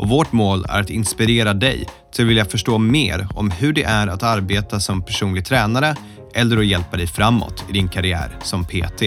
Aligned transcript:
och 0.00 0.08
vårt 0.08 0.32
mål 0.32 0.64
är 0.68 0.80
att 0.80 0.90
inspirera 0.90 1.54
dig 1.54 1.88
till 2.12 2.24
att 2.24 2.30
vilja 2.30 2.44
förstå 2.44 2.78
mer 2.78 3.28
om 3.34 3.50
hur 3.50 3.72
det 3.72 3.82
är 3.82 4.06
att 4.06 4.22
arbeta 4.22 4.80
som 4.80 5.02
personlig 5.02 5.44
tränare 5.44 5.94
eller 6.34 6.56
att 6.58 6.66
hjälpa 6.66 6.96
dig 6.96 7.06
framåt 7.06 7.64
i 7.68 7.72
din 7.72 7.88
karriär 7.88 8.36
som 8.42 8.64
PT. 8.64 9.02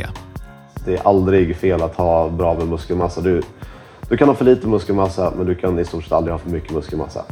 Det 0.86 0.96
är 0.96 1.08
aldrig 1.08 1.56
fel 1.56 1.82
att 1.82 1.96
ha 1.96 2.30
bra 2.30 2.54
med 2.54 2.68
muskelmassa. 2.68 3.22
Du, 3.22 3.42
du 4.10 4.18
kan 4.18 4.28
ha 4.28 4.36
för 4.36 4.46
lite 4.46 4.68
muskelmassa, 4.68 5.34
men 5.38 5.46
du 5.46 5.56
kan 5.56 5.80
i 5.80 5.86
stort 5.86 6.04
sett 6.04 6.14
aldrig 6.14 6.34
ha 6.34 6.40
för 6.40 6.50
mycket 6.50 6.72
muskelmassa. 6.72 7.26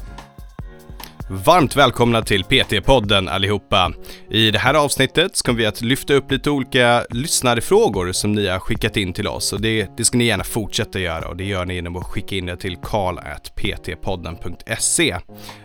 Varmt 1.34 1.76
välkomna 1.76 2.22
till 2.22 2.44
PT-podden 2.44 3.30
allihopa. 3.30 3.94
I 4.30 4.52
det 4.52 4.60
här 4.60 4.74
avsnittet 4.74 5.36
ska 5.36 5.52
vi 5.52 5.66
att 5.66 5.82
lyfta 5.82 6.14
upp 6.14 6.32
lite 6.32 6.50
olika 6.50 7.06
lyssnarfrågor 7.10 8.12
som 8.12 8.32
ni 8.32 8.48
har 8.48 8.60
skickat 8.60 8.98
in 8.98 9.14
till 9.14 9.28
oss 9.28 9.54
och 9.54 9.62
det, 9.62 9.90
det 9.98 10.06
ska 10.06 10.18
ni 10.18 10.24
gärna 10.24 10.44
fortsätta 10.44 11.00
göra 11.00 11.28
och 11.28 11.38
det 11.38 11.44
gör 11.44 11.66
ni 11.66 11.74
genom 11.74 11.96
att 11.96 12.04
skicka 12.04 12.36
in 12.36 12.46
det 12.46 12.58
till 12.58 12.78
karl.ptpodden.se. 12.78 15.16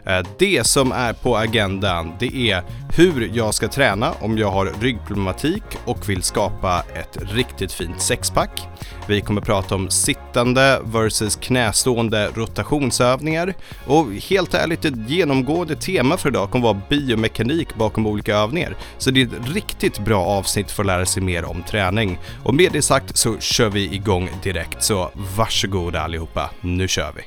Eh, 0.04 0.26
det 0.38 0.66
som 0.66 0.92
är 0.92 1.12
på 1.12 1.36
agendan 1.36 2.12
det 2.18 2.50
är 2.50 2.62
hur 2.96 3.30
jag 3.34 3.54
ska 3.54 3.68
träna 3.68 4.12
om 4.20 4.38
jag 4.38 4.50
har 4.50 4.72
ryggproblematik 4.80 5.62
och 5.84 6.08
vill 6.08 6.22
skapa 6.22 6.84
ett 6.94 7.18
riktigt 7.32 7.72
fint 7.72 8.02
sexpack. 8.02 8.68
Vi 9.08 9.20
kommer 9.20 9.40
prata 9.40 9.74
om 9.74 9.90
sittande 9.90 10.80
versus 10.84 11.36
knästående 11.36 12.30
rotationsövningar 12.34 13.54
och 13.86 14.06
helt 14.06 14.54
ärligt 14.54 14.84
ett 14.84 15.10
genomgående 15.10 15.76
tema 15.76 16.16
för 16.16 16.28
idag 16.28 16.50
kommer 16.50 16.64
vara 16.64 16.80
biomekanik 16.88 17.74
bakom 17.74 18.06
olika 18.06 18.36
övningar. 18.36 18.76
Så 18.98 19.10
det 19.10 19.20
är 19.20 19.26
ett 19.26 19.54
riktigt 19.54 19.98
bra 19.98 20.24
avsnitt 20.24 20.70
för 20.70 20.82
att 20.82 20.86
lära 20.86 21.06
sig 21.06 21.22
mer 21.22 21.44
om 21.44 21.62
träning. 21.62 22.18
Och 22.44 22.54
med 22.54 22.72
det 22.72 22.82
sagt 22.82 23.16
så 23.16 23.38
kör 23.38 23.68
vi 23.68 23.94
igång 23.94 24.30
direkt, 24.42 24.82
så 24.82 25.10
varsågoda 25.36 26.00
allihopa, 26.00 26.50
nu 26.60 26.88
kör 26.88 27.12
vi! 27.16 27.22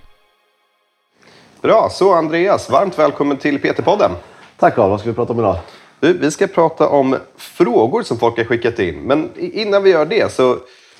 Bra, 1.62 1.90
så 1.92 2.14
Andreas, 2.14 2.70
varmt 2.70 3.00
välkommen 3.00 3.38
till 3.38 3.60
PT-podden. 3.60 4.12
Tack 4.58 4.76
Carl, 4.76 4.90
vad 4.90 5.00
ska 5.00 5.10
vi 5.10 5.16
prata 5.16 5.34
om 5.34 5.40
idag? 5.40 5.58
Vi 6.00 6.32
ska 6.32 6.48
prata 6.48 6.88
om 6.90 7.18
frågor 7.38 8.04
som 8.04 8.18
folk 8.20 8.38
har 8.38 8.44
skickat 8.44 8.80
in. 8.80 9.02
Men 9.02 9.30
innan 9.36 9.84
vi 9.84 9.90
gör 9.90 10.06
det 10.06 10.32
så 10.32 10.58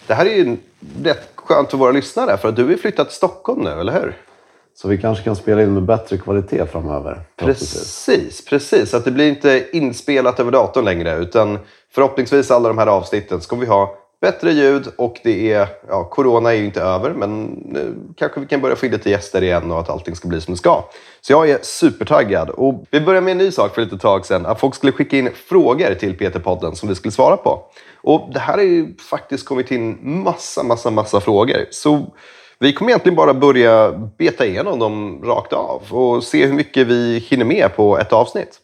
det 0.10 0.16
här 0.16 0.26
är 0.26 0.36
ju 0.36 0.58
rätt 1.04 1.30
skönt 1.36 1.72
för 1.72 1.78
våra 1.78 1.92
lyssnare 1.92 2.38
för 2.38 2.50
att 2.50 2.56
du 2.56 2.66
har 2.66 2.76
flyttat 2.76 3.08
till 3.08 3.16
Stockholm 3.16 3.64
nu, 3.64 3.70
eller 3.70 3.94
hur? 3.94 4.18
Så 4.76 4.88
vi 4.88 4.98
kanske 4.98 5.24
kan 5.24 5.36
spela 5.36 5.62
in 5.62 5.74
med 5.74 5.84
bättre 5.84 6.18
kvalitet 6.18 6.66
framöver. 6.66 7.22
Precis, 7.36 8.46
precis. 8.46 8.94
Att 8.94 9.06
det 9.06 9.12
blir 9.12 9.30
inte 9.30 9.66
inspelat 9.72 10.40
över 10.40 10.52
datorn 10.52 10.86
längre 10.86 11.18
utan 11.18 11.60
förhoppningsvis 11.92 12.52
alla 12.52 12.68
de 12.68 12.78
här 12.78 12.88
avsnitten 12.88 13.42
ska 13.42 13.56
vi 13.56 13.66
ha 13.66 13.98
bättre 14.22 14.52
ljud 14.52 14.88
och 14.98 15.20
det 15.24 15.54
är, 15.54 15.68
ja, 15.88 16.04
corona 16.04 16.54
är 16.54 16.58
ju 16.58 16.66
inte 16.66 16.82
över 16.82 17.14
men 17.14 17.44
nu 17.66 17.96
kanske 18.18 18.40
vi 18.40 18.46
kan 18.46 18.62
börja 18.62 18.76
få 18.76 18.86
in 18.86 18.92
lite 18.92 19.10
gäster 19.10 19.44
igen 19.44 19.72
och 19.72 19.80
att 19.80 19.90
allting 19.90 20.16
ska 20.16 20.28
bli 20.28 20.42
som 20.42 20.54
det 20.54 20.58
ska. 20.58 20.84
Så 21.22 21.34
jag 21.34 21.50
är 21.50 21.60
supertaggad 21.62 22.50
och 22.50 22.86
vi 22.92 23.02
börjar 23.02 23.22
med 23.22 23.32
en 23.32 23.38
ny 23.38 23.52
sak 23.52 23.76
för 23.76 23.82
lite 23.82 23.98
tag 23.98 24.26
sedan. 24.26 24.46
Att 24.46 24.60
folk 24.60 24.76
skulle 24.76 24.92
skicka 24.92 25.18
in 25.18 25.30
frågor 25.36 25.94
till 25.94 26.18
PT-podden 26.18 26.74
som 26.74 26.90
vi 26.90 26.96
skulle 26.96 27.12
svara 27.12 27.38
på. 27.38 27.64
Och 28.02 28.30
det 28.34 28.40
här 28.40 28.54
har 28.54 28.64
ju 28.64 28.98
faktiskt 28.98 29.46
kommit 29.46 29.72
in 29.72 29.98
massa, 30.02 30.64
massa, 30.64 30.92
massa 30.92 31.20
frågor. 31.20 31.66
Så 31.72 32.06
vi 32.60 32.74
kommer 32.74 32.92
egentligen 32.92 33.16
bara 33.16 33.34
börja 33.34 33.92
beta 34.18 34.46
igenom 34.46 34.80
dem 34.80 35.22
rakt 35.24 35.54
av 35.54 35.82
och 35.90 36.24
se 36.24 36.46
hur 36.46 36.54
mycket 36.54 36.88
vi 36.88 37.20
hinner 37.30 37.46
med 37.46 37.76
på 37.76 37.98
ett 37.98 38.14
avsnitt. 38.14 38.60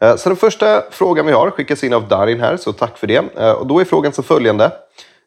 Eh, 0.00 0.16
så 0.16 0.28
den 0.28 0.36
första 0.36 0.82
frågan 0.90 1.26
vi 1.26 1.32
har 1.32 1.50
skickas 1.50 1.84
in 1.84 1.92
av 1.92 2.08
Darin 2.08 2.40
här, 2.40 2.56
så 2.56 2.72
tack 2.72 2.98
för 2.98 3.06
det. 3.06 3.36
Eh, 3.36 3.52
och 3.52 3.66
då 3.66 3.80
är 3.80 3.84
frågan 3.84 4.12
som 4.12 4.24
följande. 4.24 4.72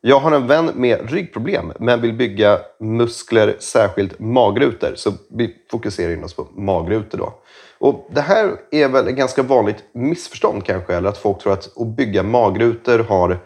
Jag 0.01 0.19
har 0.19 0.31
en 0.31 0.47
vän 0.47 0.71
med 0.75 1.11
ryggproblem 1.11 1.73
men 1.79 2.01
vill 2.01 2.13
bygga 2.13 2.59
muskler, 2.79 3.55
särskilt 3.59 4.19
magrutor. 4.19 4.93
Så 4.95 5.11
vi 5.29 5.55
fokuserar 5.71 6.13
in 6.13 6.23
oss 6.23 6.33
på 6.33 6.47
magrutor 6.55 7.17
då. 7.17 7.33
Och 7.79 8.09
det 8.11 8.21
här 8.21 8.51
är 8.71 8.87
väl 8.87 9.07
ett 9.07 9.15
ganska 9.15 9.43
vanligt 9.43 9.83
missförstånd 9.93 10.65
kanske, 10.65 10.95
eller 10.95 11.09
att 11.09 11.17
folk 11.17 11.39
tror 11.39 11.53
att 11.53 11.77
att 11.77 11.87
bygga 11.87 12.23
magrutor 12.23 12.99
har 12.99 13.39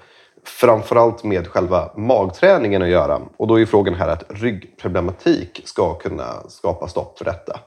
framförallt 0.46 1.24
med 1.24 1.48
själva 1.48 1.92
magträningen 1.96 2.82
att 2.82 2.90
göra. 2.90 3.22
Och 3.38 3.48
då 3.48 3.60
är 3.60 3.66
frågan 3.66 3.94
här 3.94 4.08
att 4.08 4.24
ryggproblematik 4.30 5.62
ska 5.66 5.94
kunna 5.94 6.50
skapa 6.50 6.88
stopp 6.88 7.18
för 7.18 7.26
detta. 7.26 7.60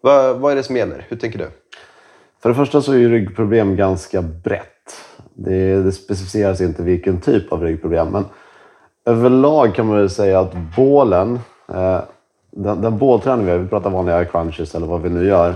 Vad, 0.00 0.36
vad 0.36 0.52
är 0.52 0.56
det 0.56 0.62
som 0.62 0.76
gäller? 0.76 1.06
Hur 1.08 1.16
tänker 1.16 1.38
du? 1.38 1.48
För 2.42 2.48
det 2.48 2.54
första 2.54 2.82
så 2.82 2.92
är 2.92 2.96
ju 2.96 3.10
ryggproblem 3.10 3.76
ganska 3.76 4.22
brett. 4.22 4.68
Det, 5.34 5.82
det 5.82 5.92
specificeras 5.92 6.60
inte 6.60 6.82
vilken 6.82 7.20
typ 7.20 7.52
av 7.52 7.62
ryggproblem. 7.62 8.08
Men 8.08 8.24
överlag 9.06 9.74
kan 9.74 9.86
man 9.86 9.96
väl 9.96 10.10
säga 10.10 10.40
att 10.40 10.54
bålen, 10.76 11.40
eh, 11.68 12.00
den, 12.50 12.82
den 12.82 12.98
bålträning 12.98 13.46
vi 13.46 13.52
gör, 13.52 13.58
vi 13.58 13.68
pratar 13.68 13.90
vanliga 13.90 14.24
crunches 14.24 14.74
eller 14.74 14.86
vad 14.86 15.02
vi 15.02 15.10
nu 15.10 15.26
gör, 15.26 15.54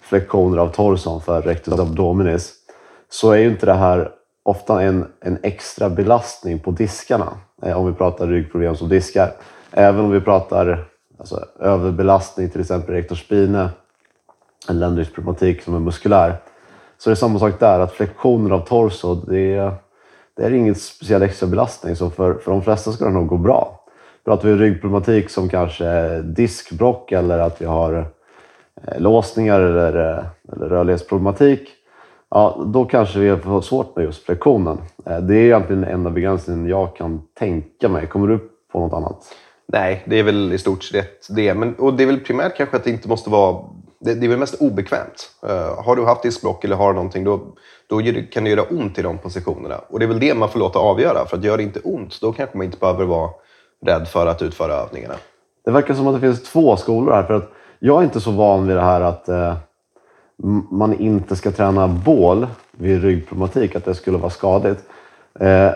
flexioner 0.00 0.58
av 0.58 0.68
torson 0.68 1.20
för 1.20 1.42
rectus 1.42 1.80
abdominis, 1.80 2.52
så 3.10 3.30
är 3.30 3.36
ju 3.36 3.48
inte 3.48 3.66
det 3.66 3.74
här 3.74 4.10
ofta 4.42 4.82
en, 4.82 5.06
en 5.20 5.38
extra 5.42 5.90
belastning 5.90 6.58
på 6.58 6.70
diskarna. 6.70 7.32
Eh, 7.62 7.78
om 7.78 7.86
vi 7.86 7.92
pratar 7.92 8.26
ryggproblem 8.26 8.76
som 8.76 8.88
diskar. 8.88 9.32
Även 9.70 10.04
om 10.04 10.10
vi 10.10 10.20
pratar 10.20 10.84
alltså, 11.18 11.44
överbelastning, 11.60 12.50
till 12.50 12.60
exempel 12.60 12.94
rectus 12.94 13.18
spine, 13.18 13.68
en 14.68 14.78
ländryggsproblematik 14.78 15.62
som 15.62 15.74
är 15.74 15.80
muskulär. 15.80 16.36
Så 16.98 17.10
det 17.10 17.14
är 17.14 17.16
samma 17.16 17.38
sak 17.38 17.60
där, 17.60 17.80
att 17.80 17.92
flexioner 17.92 18.50
av 18.50 18.60
torso, 18.60 19.14
det 19.14 19.54
är, 19.54 19.72
det 20.36 20.42
är 20.42 20.50
ingen 20.50 20.74
speciell 20.74 21.22
extra 21.22 21.46
belastning. 21.46 21.96
Så 21.96 22.10
för, 22.10 22.34
för 22.34 22.50
de 22.50 22.62
flesta 22.62 22.92
ska 22.92 23.04
det 23.04 23.10
nog 23.10 23.26
gå 23.26 23.36
bra. 23.36 23.80
Pratar 24.24 24.48
vi 24.48 24.54
ryggproblematik 24.54 25.30
som 25.30 25.48
kanske 25.48 26.18
diskbrock 26.22 27.12
eller 27.12 27.38
att 27.38 27.60
vi 27.62 27.66
har 27.66 28.06
eh, 28.82 29.00
låsningar 29.00 29.60
eller, 29.60 30.18
eh, 30.18 30.24
eller 30.52 30.68
rörlighetsproblematik, 30.68 31.68
ja, 32.30 32.64
då 32.66 32.84
kanske 32.84 33.18
vi 33.18 33.36
får 33.36 33.60
svårt 33.60 33.96
med 33.96 34.04
just 34.04 34.24
flexionen. 34.24 34.78
Eh, 35.06 35.18
det 35.18 35.34
är 35.34 35.44
egentligen 35.44 35.82
den 35.82 35.90
enda 35.90 36.10
begränsningen 36.10 36.68
jag 36.68 36.96
kan 36.96 37.22
tänka 37.38 37.88
mig. 37.88 38.06
Kommer 38.06 38.28
du 38.28 38.38
på 38.72 38.80
något 38.80 38.92
annat? 38.92 39.34
Nej, 39.66 40.02
det 40.06 40.18
är 40.18 40.22
väl 40.22 40.52
i 40.52 40.58
stort 40.58 40.84
sett 40.84 41.26
det. 41.30 41.54
Men, 41.54 41.74
och 41.74 41.94
det 41.94 42.02
är 42.02 42.06
väl 42.06 42.20
primärt 42.20 42.56
kanske 42.56 42.76
att 42.76 42.84
det 42.84 42.90
inte 42.90 43.08
måste 43.08 43.30
vara 43.30 43.64
det, 44.04 44.14
det 44.14 44.26
är 44.26 44.28
väl 44.28 44.38
mest 44.38 44.60
obekvämt. 44.60 45.30
Uh, 45.44 45.84
har 45.84 45.96
du 45.96 46.04
haft 46.04 46.22
diskbråck 46.22 46.64
eller 46.64 46.76
har 46.76 46.92
någonting, 46.92 47.24
då, 47.24 47.40
då 47.86 48.00
kan 48.32 48.44
det 48.44 48.50
göra 48.50 48.62
ont 48.62 48.98
i 48.98 49.02
de 49.02 49.18
positionerna. 49.18 49.78
Och 49.88 49.98
det 49.98 50.04
är 50.04 50.08
väl 50.08 50.20
det 50.20 50.34
man 50.34 50.48
får 50.48 50.58
låta 50.58 50.78
avgöra. 50.78 51.26
För 51.26 51.36
att 51.36 51.44
gör 51.44 51.56
det 51.56 51.62
inte 51.62 51.80
ont, 51.80 52.20
då 52.20 52.32
kanske 52.32 52.56
man 52.56 52.64
inte 52.64 52.78
behöver 52.78 53.04
vara 53.04 53.30
rädd 53.86 54.08
för 54.08 54.26
att 54.26 54.42
utföra 54.42 54.72
övningarna. 54.72 55.14
Det 55.64 55.70
verkar 55.70 55.94
som 55.94 56.06
att 56.06 56.14
det 56.14 56.20
finns 56.20 56.42
två 56.42 56.76
skolor 56.76 57.12
här. 57.12 57.22
För 57.22 57.34
att 57.34 57.52
jag 57.78 58.00
är 58.00 58.04
inte 58.04 58.20
så 58.20 58.30
van 58.30 58.66
vid 58.66 58.76
det 58.76 58.82
här 58.82 59.00
att 59.00 59.28
uh, 59.28 59.54
man 60.70 60.94
inte 60.94 61.36
ska 61.36 61.50
träna 61.50 61.88
bål 61.88 62.46
vid 62.70 63.02
ryggproblematik, 63.02 63.76
att 63.76 63.84
det 63.84 63.94
skulle 63.94 64.18
vara 64.18 64.30
skadligt. 64.30 64.84
Uh, 65.42 65.70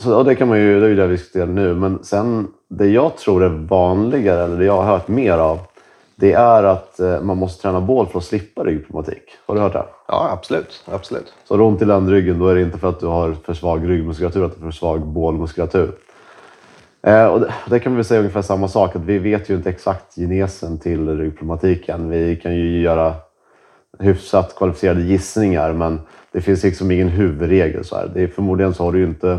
så, 0.00 0.22
det 0.22 0.34
kan 0.34 0.48
man 0.48 0.60
ju, 0.60 0.80
det 0.80 0.86
är 0.86 0.90
ju 0.90 0.96
det 0.96 1.06
vi 1.06 1.16
diskuterar 1.16 1.46
nu. 1.46 1.74
Men 1.74 2.04
sen, 2.04 2.48
det 2.68 2.86
jag 2.86 3.16
tror 3.16 3.44
är 3.44 3.48
vanligare, 3.48 4.44
eller 4.44 4.58
det 4.58 4.64
jag 4.64 4.76
har 4.82 4.84
hört 4.84 5.08
mer 5.08 5.38
av, 5.38 5.58
det 6.20 6.32
är 6.32 6.62
att 6.62 7.00
eh, 7.00 7.20
man 7.20 7.36
måste 7.36 7.62
träna 7.62 7.80
bål 7.80 8.06
för 8.06 8.18
att 8.18 8.24
slippa 8.24 8.64
ryggproblematik. 8.64 9.22
Har 9.46 9.54
du 9.54 9.60
hört 9.60 9.72
det? 9.72 9.84
Ja, 10.08 10.30
absolut. 10.32 10.84
absolut. 10.86 11.34
Så 11.44 11.54
har 11.54 11.58
du 11.58 11.64
ont 11.64 11.82
i 11.82 11.84
ländryggen, 11.84 12.38
då 12.38 12.48
är 12.48 12.54
det 12.54 12.62
inte 12.62 12.78
för 12.78 12.88
att 12.88 13.00
du 13.00 13.06
har 13.06 13.32
för 13.32 13.54
svag 13.54 13.88
ryggmuskulatur, 13.88 14.46
utan 14.46 14.62
för 14.62 14.70
svag 14.70 15.06
bålmuskulatur. 15.06 15.92
Eh, 17.02 17.26
och 17.26 17.44
det 17.70 17.78
kan 17.78 17.96
vi 17.96 18.04
säga 18.04 18.20
ungefär 18.20 18.42
samma 18.42 18.68
sak, 18.68 18.96
att 18.96 19.02
vi 19.02 19.18
vet 19.18 19.50
ju 19.50 19.54
inte 19.54 19.70
exakt 19.70 20.16
genesen 20.16 20.78
till 20.78 21.18
ryggproblematiken. 21.18 22.10
Vi 22.10 22.36
kan 22.36 22.54
ju 22.54 22.80
göra 22.80 23.14
hyfsat 23.98 24.54
kvalificerade 24.56 25.02
gissningar, 25.02 25.72
men 25.72 26.00
det 26.32 26.40
finns 26.40 26.62
liksom 26.62 26.90
ingen 26.90 27.08
huvudregel. 27.08 27.84
Så 27.84 27.96
här. 27.96 28.10
Det 28.14 28.22
är, 28.22 28.26
förmodligen 28.26 28.74
så 28.74 28.84
har 28.84 28.92
du 28.92 28.98
ju 28.98 29.04
inte 29.04 29.38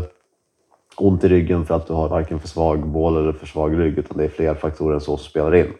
ont 0.96 1.24
i 1.24 1.28
ryggen 1.28 1.66
för 1.66 1.74
att 1.74 1.86
du 1.86 1.92
har 1.92 2.08
varken 2.08 2.38
för 2.40 2.48
svag 2.48 2.86
bål 2.86 3.16
eller 3.16 3.32
för 3.32 3.46
svag 3.46 3.78
rygg, 3.78 3.98
utan 3.98 4.16
det 4.18 4.24
är 4.24 4.28
fler 4.28 4.54
faktorer 4.54 4.94
än 4.94 5.00
så 5.00 5.16
som 5.16 5.30
spelar 5.30 5.54
in. 5.54 5.72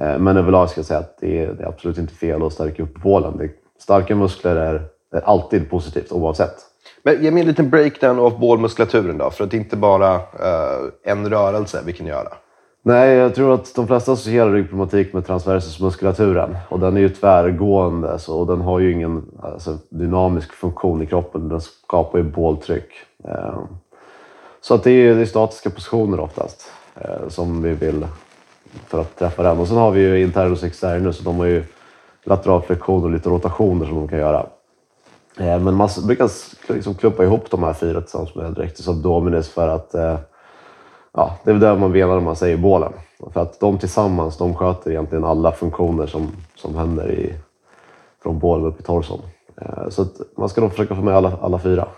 Eh, 0.00 0.18
men 0.18 0.36
överlag 0.36 0.70
ska 0.70 0.78
jag 0.78 0.86
säga 0.86 1.00
att 1.00 1.18
det 1.20 1.44
är, 1.44 1.52
det 1.52 1.62
är 1.62 1.68
absolut 1.68 1.98
inte 1.98 2.14
fel 2.14 2.42
att 2.42 2.52
stärka 2.52 2.82
upp 2.82 3.02
bålen. 3.02 3.50
starka 3.78 4.16
muskler 4.16 4.56
är, 4.56 4.82
är, 5.12 5.20
alltid 5.20 5.70
positivt 5.70 6.12
oavsett. 6.12 6.54
Men 7.02 7.22
ge 7.22 7.30
mig 7.30 7.40
en 7.40 7.48
liten 7.48 7.70
breakdown 7.70 8.18
av 8.18 8.38
bålmuskulaturen 8.38 9.18
då, 9.18 9.30
för 9.30 9.44
att 9.44 9.50
det 9.50 9.56
inte 9.56 9.76
bara 9.76 10.14
uh, 10.16 10.90
en 11.04 11.30
rörelse 11.30 11.82
vi 11.86 11.92
kan 11.92 12.06
göra. 12.06 12.28
Nej, 12.82 13.14
jag 13.14 13.34
tror 13.34 13.54
att 13.54 13.74
de 13.74 13.86
flesta 13.86 14.12
associerar 14.12 14.52
ryggproblematik 14.52 15.12
med 15.12 15.26
transversusmuskulaturen. 15.26 16.56
Och 16.68 16.80
den 16.80 16.96
är 16.96 17.00
ju 17.00 17.08
tvärgående 17.08 18.18
så, 18.18 18.40
och 18.40 18.46
den 18.46 18.60
har 18.60 18.78
ju 18.78 18.92
ingen 18.92 19.22
alltså, 19.42 19.78
dynamisk 19.88 20.52
funktion 20.52 21.02
i 21.02 21.06
kroppen. 21.06 21.48
Den 21.48 21.60
skapar 21.60 22.18
ju 22.18 22.24
båltryck. 22.24 22.88
Eh, 23.24 23.58
så 24.60 24.74
att 24.74 24.82
det 24.82 24.90
är, 24.90 25.14
det 25.14 25.20
är 25.20 25.26
statiska 25.26 25.70
positioner 25.70 26.20
oftast 26.20 26.70
som 27.28 27.62
vi 27.62 27.74
vill 27.74 28.06
för 28.86 29.00
att 29.00 29.16
träffa 29.16 29.42
den. 29.42 29.58
Och 29.58 29.68
sen 29.68 29.76
har 29.76 29.90
vi 29.90 30.00
ju 30.00 30.22
internus 30.22 30.62
och 30.62 30.68
externus, 30.68 31.16
så 31.16 31.24
de 31.24 31.38
har 31.38 31.46
ju 31.46 31.64
lateral 32.24 32.62
flexion 32.62 33.04
och 33.04 33.10
lite 33.10 33.28
rotationer 33.28 33.86
som 33.86 33.94
de 33.94 34.08
kan 34.08 34.18
göra. 34.18 34.46
Eh, 35.38 35.60
men 35.60 35.74
man 35.74 35.88
brukar 36.06 36.30
liksom 36.72 36.94
klumpa 36.94 37.24
ihop 37.24 37.50
de 37.50 37.62
här 37.62 37.72
fyra 37.72 38.00
tillsammans 38.00 38.34
med 38.34 38.58
rectus 38.58 38.88
abdominis 38.88 39.48
för 39.48 39.68
att 39.68 39.94
eh, 39.94 40.18
ja, 41.12 41.36
det 41.44 41.50
är 41.50 41.54
det 41.54 41.76
man 41.76 41.92
menar 41.92 42.14
när 42.14 42.20
man 42.20 42.36
säger 42.36 42.56
bålen. 42.56 42.92
För 43.32 43.40
att 43.40 43.60
de 43.60 43.78
tillsammans 43.78 44.38
de 44.38 44.54
sköter 44.54 44.90
egentligen 44.90 45.24
alla 45.24 45.52
funktioner 45.52 46.06
som, 46.06 46.28
som 46.54 46.74
händer 46.76 47.10
i, 47.10 47.34
från 48.22 48.38
bålen 48.38 48.66
upp 48.66 48.80
i 48.80 48.82
torson. 48.82 49.20
Eh, 49.60 49.88
så 49.88 50.04
så 50.04 50.24
man 50.36 50.48
ska 50.48 50.60
nog 50.60 50.70
försöka 50.70 50.94
få 50.94 51.02
med 51.02 51.16
alla, 51.16 51.38
alla 51.42 51.58
fyra. 51.58 51.88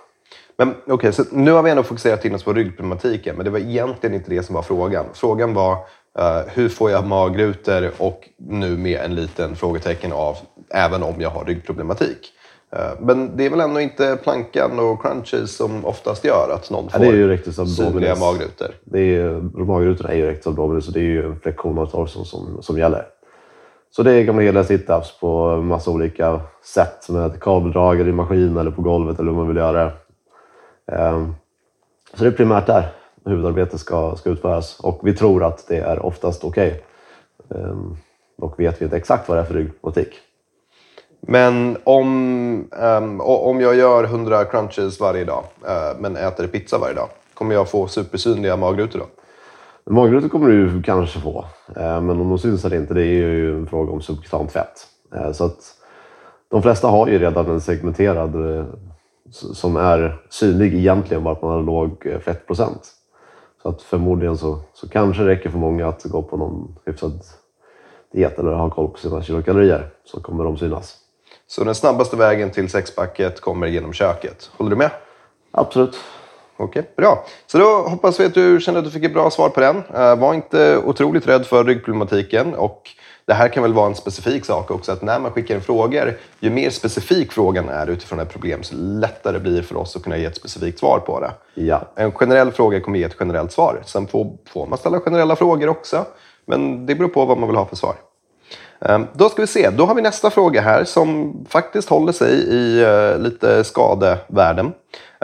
Men 0.59 0.75
okay, 0.87 1.13
så 1.13 1.25
nu 1.33 1.53
har 1.53 1.63
vi 1.63 1.71
ändå 1.71 1.83
fokuserat 1.83 2.25
in 2.25 2.35
oss 2.35 2.45
på 2.45 2.53
ryggproblematiken, 2.53 3.37
men 3.37 3.45
det 3.45 3.51
var 3.51 3.59
egentligen 3.59 4.15
inte 4.15 4.31
det 4.31 4.43
som 4.43 4.55
var 4.55 4.63
frågan. 4.63 5.05
Frågan 5.13 5.55
var 5.55 5.79
uh, 6.19 6.49
hur 6.55 6.69
får 6.69 6.91
jag 6.91 7.07
magrutor 7.07 7.91
och 7.99 8.29
nu 8.37 8.77
med 8.77 9.01
en 9.01 9.15
liten 9.15 9.57
frågetecken 9.57 10.13
av 10.13 10.37
även 10.71 11.03
om 11.03 11.21
jag 11.21 11.31
har 11.31 11.45
ryggproblematik. 11.45 12.33
Uh, 12.77 13.01
men 13.01 13.37
det 13.37 13.47
är 13.47 13.51
väl 13.51 13.61
ändå 13.61 13.81
inte 13.81 14.19
plankan 14.23 14.79
och 14.79 15.03
crunches 15.03 15.57
som 15.57 15.85
oftast 15.85 16.25
gör 16.25 16.51
att 16.55 16.71
någon 16.71 16.91
får 16.91 17.05
ja, 17.05 17.67
synliga 17.67 18.15
magrutor? 18.15 18.69
Det 18.85 19.17
är, 19.17 19.41
magrutorna 19.65 20.11
är 20.11 20.17
ju 20.17 20.27
rectus 20.27 20.47
abdominis 20.47 20.85
så 20.85 20.91
det 20.91 21.01
är 21.01 21.03
ju 21.03 21.27
en 21.27 21.41
flexion 21.41 21.79
av 21.79 21.87
torson 21.87 22.25
som, 22.25 22.63
som 22.63 22.79
gäller. 22.79 23.07
Så 23.91 24.03
det 24.03 24.13
är 24.13 24.25
gamla 24.25 24.43
hela 24.43 24.65
situps 24.65 25.21
på 25.21 25.57
massa 25.57 25.91
olika 25.91 26.41
sätt 26.65 27.09
med 27.09 27.41
kabeldragare 27.41 28.09
i 28.09 28.13
maskin 28.13 28.57
eller 28.57 28.71
på 28.71 28.83
golvet 28.83 29.19
eller 29.19 29.31
hur 29.31 29.39
man 29.39 29.49
vill 29.49 29.57
göra 29.57 29.85
det. 29.85 29.93
Ehm, 30.93 31.35
så 32.15 32.25
det 32.25 32.31
är 32.31 32.33
primärt 32.33 32.67
där 32.67 32.93
huvudarbetet 33.27 33.81
ska, 33.81 34.17
ska 34.17 34.31
utföras 34.31 34.81
och 34.81 35.01
vi 35.03 35.15
tror 35.15 35.45
att 35.45 35.69
det 35.69 35.79
är 35.79 36.07
oftast 36.07 36.45
okej. 36.45 36.83
Okay. 37.49 37.63
Ehm, 37.63 37.97
och 38.39 38.61
vet 38.61 38.81
vi 38.81 38.85
inte 38.85 38.97
exakt 38.97 39.29
vad 39.29 39.39
det 39.39 39.41
är 39.41 39.45
för 39.45 39.55
ryggproblematik. 39.55 40.21
Men 41.21 41.77
om, 41.85 42.69
um, 42.81 43.21
om 43.21 43.61
jag 43.61 43.77
gör 43.77 44.05
100 44.05 44.45
crunches 44.45 45.01
varje 45.01 45.25
dag 45.25 45.45
uh, 45.63 46.01
men 46.01 46.17
äter 46.17 46.47
pizza 46.47 46.79
varje 46.79 46.95
dag, 46.95 47.09
kommer 47.35 47.55
jag 47.55 47.69
få 47.69 47.89
supersynliga 47.89 48.57
magrutor 48.57 48.99
då? 48.99 49.07
Magrutor 49.93 50.29
kommer 50.29 50.49
du 50.49 50.83
kanske 50.83 51.21
få, 51.21 51.45
uh, 51.77 52.01
men 52.01 52.11
om 52.11 52.29
de 52.29 52.39
syns 52.39 52.65
eller 52.65 52.77
inte, 52.77 52.95
det 52.95 53.03
är 53.03 53.15
ju 53.15 53.57
en 53.57 53.67
fråga 53.67 53.93
om 53.93 54.01
subkutant 54.01 54.53
fett. 54.53 54.87
Uh, 55.15 55.33
så 55.33 55.45
att 55.45 55.75
de 56.51 56.63
flesta 56.63 56.89
har 56.89 57.07
ju 57.07 57.19
redan 57.19 57.51
en 57.51 57.61
segmenterad 57.61 58.35
som 59.31 59.77
är 59.77 60.23
synlig 60.31 60.75
egentligen 60.75 61.25
bara 61.25 61.35
att 61.35 61.43
man 61.43 61.51
har 61.51 61.63
låg 61.63 62.07
eh, 62.07 62.19
fettprocent. 62.19 62.93
Så 63.63 63.69
att 63.69 63.83
förmodligen 63.83 64.39
så, 64.39 64.59
så 64.73 64.89
kanske 64.89 65.23
det 65.23 65.29
räcker 65.29 65.51
för 65.51 65.59
många 65.59 65.89
att 65.89 66.03
gå 66.05 66.23
på 66.23 66.37
någon 66.37 66.77
hyfsad 66.85 67.21
diet 68.13 68.39
eller 68.39 68.53
ha 68.53 68.71
koll 68.71 68.89
på 68.89 68.99
sina 68.99 69.23
kilokalorier 69.23 69.91
så 70.05 70.21
kommer 70.21 70.45
de 70.45 70.59
synas. 70.59 70.97
Så 71.47 71.65
den 71.65 71.75
snabbaste 71.75 72.17
vägen 72.17 72.51
till 72.51 72.71
sexpacket 72.71 73.41
kommer 73.41 73.67
genom 73.67 73.93
köket. 73.93 74.51
Håller 74.57 74.71
du 74.71 74.77
med? 74.77 74.91
Absolut. 75.51 75.97
Okej, 76.57 76.91
bra. 76.97 77.25
Så 77.47 77.59
då 77.59 77.65
hoppas 77.65 78.21
vi 78.21 78.25
att 78.25 78.35
du 78.35 78.61
kände 78.61 78.79
att 78.79 78.85
du 78.85 78.91
fick 78.91 79.05
ett 79.05 79.15
bra 79.15 79.31
svar 79.31 79.49
på 79.49 79.61
den. 79.61 79.83
Eh, 79.95 80.19
var 80.19 80.35
inte 80.35 80.79
otroligt 80.79 81.29
rädd 81.29 81.47
för 81.47 81.65
ryggproblematiken 81.65 82.55
och 82.55 82.91
det 83.27 83.35
här 83.35 83.49
kan 83.49 83.63
väl 83.63 83.73
vara 83.73 83.87
en 83.87 83.95
specifik 83.95 84.45
sak 84.45 84.71
också, 84.71 84.93
att 84.93 85.03
när 85.03 85.21
man 85.21 85.33
skickar 85.33 85.55
in 85.55 85.61
frågor, 85.61 86.19
ju 86.41 86.51
mer 86.51 86.71
specifik 86.71 87.33
frågan 87.33 87.69
är 87.69 87.87
utifrån 87.87 88.21
ett 88.21 88.33
problem, 88.33 88.63
så 88.63 88.75
lättare 88.77 89.39
blir 89.39 89.57
det 89.57 89.63
för 89.63 89.77
oss 89.77 89.97
att 89.97 90.03
kunna 90.03 90.17
ge 90.17 90.25
ett 90.25 90.37
specifikt 90.37 90.79
svar 90.79 90.99
på 90.99 91.21
det. 91.21 91.31
Ja. 91.55 91.81
En 91.95 92.13
generell 92.13 92.53
fråga 92.53 92.81
kommer 92.81 92.99
ge 92.99 93.05
ett 93.05 93.17
generellt 93.21 93.53
svar. 93.53 93.83
Sen 93.87 94.07
får, 94.07 94.37
får 94.49 94.67
man 94.67 94.79
ställa 94.79 95.01
generella 95.01 95.37
frågor 95.37 95.69
också, 95.69 96.05
men 96.45 96.87
det 96.87 96.95
beror 96.95 97.09
på 97.09 97.25
vad 97.25 97.39
man 97.39 97.49
vill 97.49 97.57
ha 97.57 97.67
för 97.67 97.77
svar. 97.77 97.95
Ehm, 98.81 99.07
då 99.13 99.29
ska 99.29 99.43
vi 99.43 99.47
se, 99.47 99.71
då 99.71 99.85
har 99.87 99.95
vi 99.95 100.03
nästa 100.03 100.31
fråga 100.31 100.61
här 100.61 100.85
som 100.85 101.35
faktiskt 101.49 101.89
håller 101.89 102.13
sig 102.13 102.33
i 102.33 102.85
uh, 102.85 103.19
lite 103.19 103.65
skadevärlden. 103.65 104.73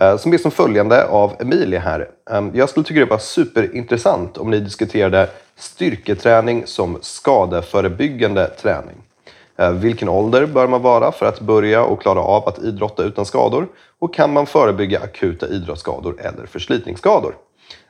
Uh, 0.03 0.17
som 0.17 0.33
är 0.33 0.39
som 0.39 0.51
följande 0.51 1.05
av 1.05 1.33
Emilia 1.41 1.81
här. 1.81 2.09
Um, 2.31 2.51
jag 2.55 2.69
skulle 2.69 2.85
tycka 2.85 3.01
det 3.01 3.07
var 3.07 3.19
superintressant 3.19 4.39
om 4.39 4.51
ni 4.51 4.61
diskuterade 4.61 5.29
styrketräning 5.57 6.67
som 6.67 6.99
skadeförebyggande 7.01 8.47
träning. 8.47 8.97
Eh, 9.57 9.73
vilken 9.73 10.09
ålder 10.09 10.47
bör 10.47 10.69
man 10.69 10.83
vara 10.83 11.13
för 11.13 11.27
att 11.27 11.41
börja 11.41 11.85
och 11.85 12.03
klara 12.03 12.21
av 12.21 12.49
att 12.49 12.59
idrotta 12.59 13.03
utan 13.03 13.27
skador? 13.27 13.69
Och 13.99 14.15
kan 14.15 14.33
man 14.33 14.47
förebygga 14.47 15.01
akuta 15.01 15.49
idrottsskador 15.49 16.21
eller 16.21 16.47
förslitningsskador? 16.47 17.35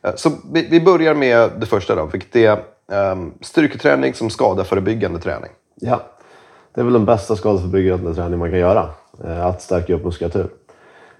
Eh, 0.02 0.14
så 0.16 0.30
vi, 0.52 0.80
börjar 0.80 1.14
med 1.14 1.50
det 1.60 1.66
första 1.66 1.94
då, 1.94 2.06
vilket 2.06 2.36
är 2.36 2.58
ehm, 2.92 3.32
styrketräning 3.40 4.14
som 4.14 4.30
skadeförebyggande 4.30 5.18
träning. 5.18 5.50
Ja, 5.80 6.00
det 6.74 6.80
är 6.80 6.84
väl 6.84 6.92
den 6.92 7.04
bästa 7.04 7.36
skadeförebyggande 7.36 8.14
träning 8.14 8.38
man 8.38 8.50
kan 8.50 8.58
göra. 8.58 8.90
Eh, 9.24 9.46
att 9.46 9.62
stärka 9.62 9.94
upp 9.94 10.04
muskulatur. 10.04 10.48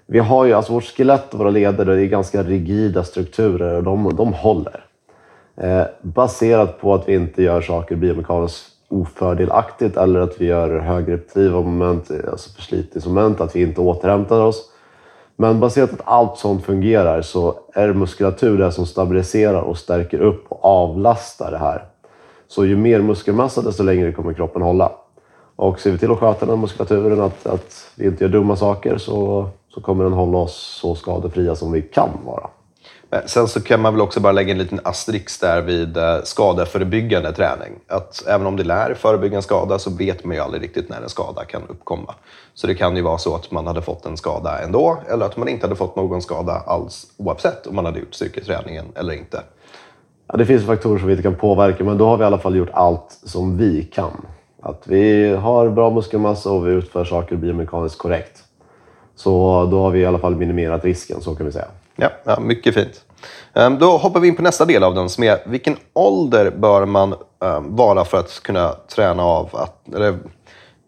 Vi 0.05 0.19
har 0.19 0.45
ju, 0.45 0.53
alltså 0.53 0.73
vårt 0.73 0.83
skelett 0.83 1.33
och 1.33 1.39
våra 1.39 1.49
leder 1.49 1.85
det 1.85 2.01
är 2.01 2.05
ganska 2.05 2.43
rigida 2.43 3.03
strukturer 3.03 3.75
och 3.75 3.83
de, 3.83 4.15
de 4.15 4.33
håller. 4.33 4.85
Eh, 5.55 5.83
baserat 6.01 6.81
på 6.81 6.93
att 6.93 7.09
vi 7.09 7.13
inte 7.15 7.43
gör 7.43 7.61
saker 7.61 7.95
biomekaniskt 7.95 8.65
ofördelaktigt 8.89 9.97
eller 9.97 10.19
att 10.19 10.41
vi 10.41 10.45
gör 10.45 10.79
högrepetitiva 10.79 11.61
moment, 11.61 12.11
alltså 12.31 12.49
förslitningsmoment, 12.49 13.41
att 13.41 13.55
vi 13.55 13.61
inte 13.61 13.81
återhämtar 13.81 14.41
oss. 14.41 14.69
Men 15.35 15.59
baserat 15.59 15.89
på 15.89 15.95
att 15.95 16.07
allt 16.07 16.37
sånt 16.37 16.65
fungerar 16.65 17.21
så 17.21 17.55
är 17.73 17.87
det 17.87 17.93
muskulatur 17.93 18.57
det 18.57 18.71
som 18.71 18.85
stabiliserar 18.85 19.61
och 19.61 19.77
stärker 19.77 20.19
upp 20.19 20.45
och 20.49 20.65
avlastar 20.65 21.51
det 21.51 21.57
här. 21.57 21.85
Så 22.47 22.65
ju 22.65 22.77
mer 22.77 23.01
muskelmassa 23.01 23.61
desto 23.61 23.83
längre 23.83 24.11
kommer 24.11 24.33
kroppen 24.33 24.61
hålla. 24.61 24.91
Och 25.55 25.79
ser 25.79 25.91
vi 25.91 25.97
till 25.97 26.11
att 26.11 26.19
sköta 26.19 26.45
den 26.45 26.59
muskulaturen, 26.59 27.21
att, 27.21 27.47
att 27.47 27.91
vi 27.95 28.05
inte 28.05 28.23
gör 28.23 28.31
dumma 28.31 28.55
saker, 28.55 28.97
så, 28.97 29.49
så 29.73 29.81
kommer 29.81 30.03
den 30.03 30.13
hålla 30.13 30.37
oss 30.37 30.79
så 30.81 30.95
skadefria 30.95 31.55
som 31.55 31.71
vi 31.71 31.81
kan 31.81 32.09
vara. 32.25 32.47
Sen 33.25 33.47
så 33.47 33.61
kan 33.61 33.81
man 33.81 33.93
väl 33.93 34.01
också 34.01 34.19
bara 34.19 34.33
lägga 34.33 34.51
en 34.51 34.57
liten 34.57 34.79
asterix 34.83 35.39
där 35.39 35.61
vid 35.61 35.97
eh, 35.97 36.17
skadeförebyggande 36.23 37.31
träning. 37.31 37.73
Att 37.87 38.27
även 38.27 38.47
om 38.47 38.57
det 38.57 38.63
lär 38.63 38.93
förebygga 38.93 39.37
en 39.37 39.43
skada 39.43 39.79
så 39.79 39.89
vet 39.89 40.25
man 40.25 40.35
ju 40.35 40.41
aldrig 40.41 40.63
riktigt 40.63 40.89
när 40.89 41.01
en 41.01 41.09
skada 41.09 41.45
kan 41.45 41.61
uppkomma. 41.67 42.15
Så 42.53 42.67
det 42.67 42.75
kan 42.75 42.95
ju 42.95 43.01
vara 43.01 43.17
så 43.17 43.35
att 43.35 43.51
man 43.51 43.67
hade 43.67 43.81
fått 43.81 44.05
en 44.05 44.17
skada 44.17 44.59
ändå 44.59 44.97
eller 45.09 45.25
att 45.25 45.37
man 45.37 45.47
inte 45.47 45.65
hade 45.65 45.75
fått 45.75 45.95
någon 45.95 46.21
skada 46.21 46.51
alls 46.53 47.07
oavsett 47.17 47.67
om 47.67 47.75
man 47.75 47.85
hade 47.85 47.99
gjort 47.99 48.13
styrketräningen 48.13 48.85
eller 48.95 49.13
inte. 49.13 49.41
Ja, 50.27 50.37
det 50.37 50.45
finns 50.45 50.65
faktorer 50.65 50.99
som 50.99 51.07
vi 51.07 51.13
inte 51.13 51.23
kan 51.23 51.35
påverka 51.35 51.83
men 51.83 51.97
då 51.97 52.05
har 52.05 52.17
vi 52.17 52.23
i 52.23 52.27
alla 52.27 52.39
fall 52.39 52.55
gjort 52.55 52.71
allt 52.73 53.19
som 53.23 53.57
vi 53.57 53.83
kan. 53.83 54.25
Att 54.61 54.87
vi 54.87 55.33
har 55.35 55.69
bra 55.69 55.89
muskelmassa 55.89 56.51
och 56.51 56.67
vi 56.67 56.71
utför 56.71 57.05
saker 57.05 57.35
biomekaniskt 57.35 57.97
korrekt. 57.97 58.43
Så 59.15 59.65
då 59.71 59.81
har 59.81 59.89
vi 59.89 59.99
i 59.99 60.05
alla 60.05 60.19
fall 60.19 60.35
minimerat 60.35 60.83
risken, 60.83 61.21
så 61.21 61.35
kan 61.35 61.45
vi 61.45 61.51
säga. 61.51 61.67
Ja, 61.95 62.09
ja, 62.23 62.39
mycket 62.39 62.73
fint. 62.73 63.05
Ehm, 63.53 63.79
då 63.79 63.97
hoppar 63.97 64.19
vi 64.19 64.27
in 64.27 64.35
på 64.35 64.41
nästa 64.41 64.65
del 64.65 64.83
av 64.83 64.95
den 64.95 65.09
som 65.09 65.23
är 65.23 65.39
vilken 65.45 65.77
ålder 65.93 66.51
bör 66.51 66.85
man 66.85 67.15
ehm, 67.43 67.75
vara 67.75 68.05
för 68.05 68.17
att 68.17 68.43
kunna 68.43 68.75
träna 68.95 69.23
av 69.23 69.49
att... 69.53 69.95
Eller, 69.95 70.17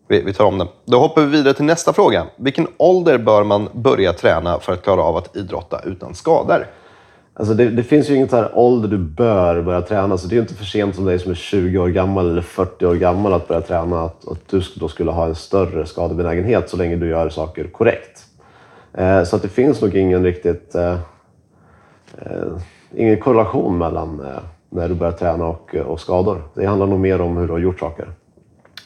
vi, 0.07 0.33
tar 0.33 0.45
om 0.45 0.57
den. 0.57 0.67
Då 0.85 0.99
hoppar 0.99 1.21
vi 1.21 1.27
vidare 1.27 1.53
till 1.53 1.65
nästa 1.65 1.93
fråga. 1.93 2.25
Vilken 2.35 2.67
ålder 2.77 3.17
bör 3.17 3.43
man 3.43 3.69
börja 3.73 4.13
träna 4.13 4.59
för 4.59 4.73
att 4.73 4.83
klara 4.83 5.01
av 5.01 5.17
att 5.17 5.35
idrotta 5.35 5.81
utan 5.85 6.15
skador? 6.15 6.67
Alltså 7.33 7.53
det, 7.53 7.69
det 7.69 7.83
finns 7.83 8.09
ju 8.09 8.15
inget 8.15 8.31
här 8.31 8.57
ålder 8.57 8.89
du 8.89 8.97
bör 8.97 9.61
börja 9.61 9.81
träna. 9.81 10.17
Så 10.17 10.27
det 10.27 10.35
är 10.35 10.41
inte 10.41 10.53
för 10.53 10.65
sent 10.65 10.95
som 10.95 11.05
dig 11.05 11.19
som 11.19 11.31
är 11.31 11.35
20 11.35 11.77
år 11.77 11.87
gammal 11.87 12.29
eller 12.29 12.41
40 12.41 12.85
år 12.85 12.95
gammal 12.95 13.33
att 13.33 13.47
börja 13.47 13.61
träna. 13.61 14.01
Att, 14.01 14.27
att 14.27 14.49
du 14.49 14.61
då 14.75 14.87
skulle 14.87 15.11
ha 15.11 15.25
en 15.25 15.35
större 15.35 15.85
skadebenägenhet 15.85 16.69
så 16.69 16.77
länge 16.77 16.95
du 16.95 17.09
gör 17.09 17.29
saker 17.29 17.67
korrekt. 17.67 18.21
Eh, 18.93 19.23
så 19.23 19.35
att 19.35 19.41
det 19.41 19.49
finns 19.49 19.81
nog 19.81 19.95
ingen 19.95 20.23
riktigt... 20.23 20.75
Eh, 20.75 20.97
ingen 22.95 23.19
korrelation 23.19 23.77
mellan 23.77 24.21
när 24.69 24.89
du 24.89 24.95
börjar 24.95 25.13
träna 25.13 25.45
och, 25.45 25.75
och 25.75 25.99
skador. 25.99 26.43
Det 26.53 26.65
handlar 26.65 26.87
nog 26.87 26.99
mer 26.99 27.21
om 27.21 27.37
hur 27.37 27.47
du 27.47 27.53
har 27.53 27.59
gjort 27.59 27.79
saker. 27.79 28.07